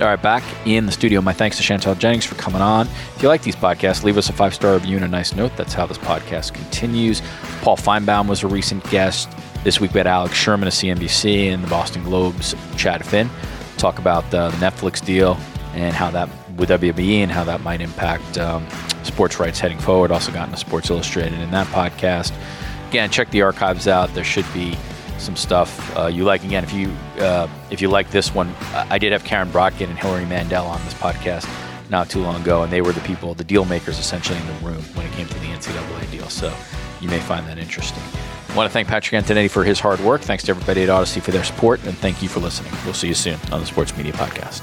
All 0.00 0.08
right, 0.08 0.20
back 0.20 0.42
in 0.66 0.86
the 0.86 0.92
studio. 0.92 1.20
My 1.20 1.32
thanks 1.32 1.56
to 1.58 1.62
Chantel 1.62 1.96
Jennings 1.96 2.24
for 2.24 2.34
coming 2.34 2.60
on. 2.60 2.88
If 3.14 3.22
you 3.22 3.28
like 3.28 3.42
these 3.42 3.54
podcasts, 3.54 4.02
leave 4.02 4.18
us 4.18 4.28
a 4.28 4.32
five 4.32 4.52
star 4.52 4.74
review 4.74 4.96
and 4.96 5.04
a 5.04 5.08
nice 5.08 5.34
note. 5.36 5.56
That's 5.56 5.72
how 5.72 5.86
this 5.86 5.98
podcast 5.98 6.52
continues. 6.52 7.22
Paul 7.62 7.76
Finebaum 7.76 8.28
was 8.28 8.42
a 8.42 8.48
recent 8.48 8.82
guest. 8.90 9.28
This 9.64 9.80
week 9.80 9.94
we 9.94 9.98
had 9.98 10.06
Alex 10.06 10.34
Sherman 10.34 10.68
of 10.68 10.74
CNBC 10.74 11.46
and 11.46 11.64
the 11.64 11.68
Boston 11.68 12.04
Globe's 12.04 12.54
Chad 12.76 13.04
Finn 13.04 13.30
talk 13.78 13.98
about 13.98 14.30
the 14.30 14.50
Netflix 14.58 15.02
deal 15.02 15.38
and 15.72 15.94
how 15.94 16.10
that 16.10 16.28
with 16.58 16.68
WWE 16.68 17.20
and 17.20 17.32
how 17.32 17.44
that 17.44 17.62
might 17.62 17.80
impact 17.80 18.36
um, 18.36 18.68
sports 19.04 19.40
rights 19.40 19.58
heading 19.58 19.78
forward. 19.78 20.10
Also 20.10 20.30
got 20.32 20.48
into 20.48 20.58
Sports 20.58 20.90
Illustrated 20.90 21.40
in 21.40 21.50
that 21.52 21.66
podcast. 21.68 22.34
Again, 22.90 23.08
check 23.08 23.30
the 23.30 23.40
archives 23.40 23.88
out. 23.88 24.12
There 24.12 24.22
should 24.22 24.44
be 24.52 24.76
some 25.16 25.34
stuff 25.34 25.96
uh, 25.96 26.08
you 26.08 26.24
like. 26.24 26.44
Again, 26.44 26.62
if 26.62 26.74
you 26.74 26.90
uh, 27.18 27.48
if 27.70 27.80
you 27.80 27.88
like 27.88 28.10
this 28.10 28.34
one, 28.34 28.54
I 28.74 28.98
did 28.98 29.12
have 29.12 29.24
Karen 29.24 29.48
Brodkin 29.48 29.88
and 29.88 29.98
Hilary 29.98 30.26
Mandel 30.26 30.66
on 30.66 30.84
this 30.84 30.92
podcast 30.92 31.46
not 31.90 32.10
too 32.10 32.20
long 32.20 32.40
ago, 32.40 32.62
and 32.62 32.72
they 32.72 32.80
were 32.80 32.92
the 32.92 33.00
people, 33.00 33.34
the 33.34 33.44
deal 33.44 33.64
makers, 33.64 33.98
essentially 33.98 34.38
in 34.38 34.46
the 34.46 34.52
room 34.66 34.82
when 34.94 35.06
it 35.06 35.12
came 35.12 35.26
to 35.26 35.34
the 35.34 35.46
NCAA 35.46 36.10
deal. 36.10 36.28
So 36.28 36.54
you 37.00 37.08
may 37.08 37.20
find 37.20 37.46
that 37.48 37.58
interesting. 37.58 38.02
I 38.48 38.56
want 38.56 38.68
to 38.68 38.72
thank 38.72 38.86
Patrick 38.86 39.24
Antonetti 39.24 39.50
for 39.50 39.64
his 39.64 39.80
hard 39.80 40.00
work. 40.00 40.20
Thanks 40.20 40.44
to 40.44 40.50
everybody 40.50 40.84
at 40.84 40.88
Audacy 40.88 41.20
for 41.20 41.32
their 41.32 41.44
support, 41.44 41.82
and 41.84 41.96
thank 41.98 42.22
you 42.22 42.28
for 42.28 42.40
listening. 42.40 42.72
We'll 42.84 42.94
see 42.94 43.08
you 43.08 43.14
soon 43.14 43.38
on 43.50 43.60
the 43.60 43.66
Sports 43.66 43.96
Media 43.96 44.12
Podcast. 44.12 44.62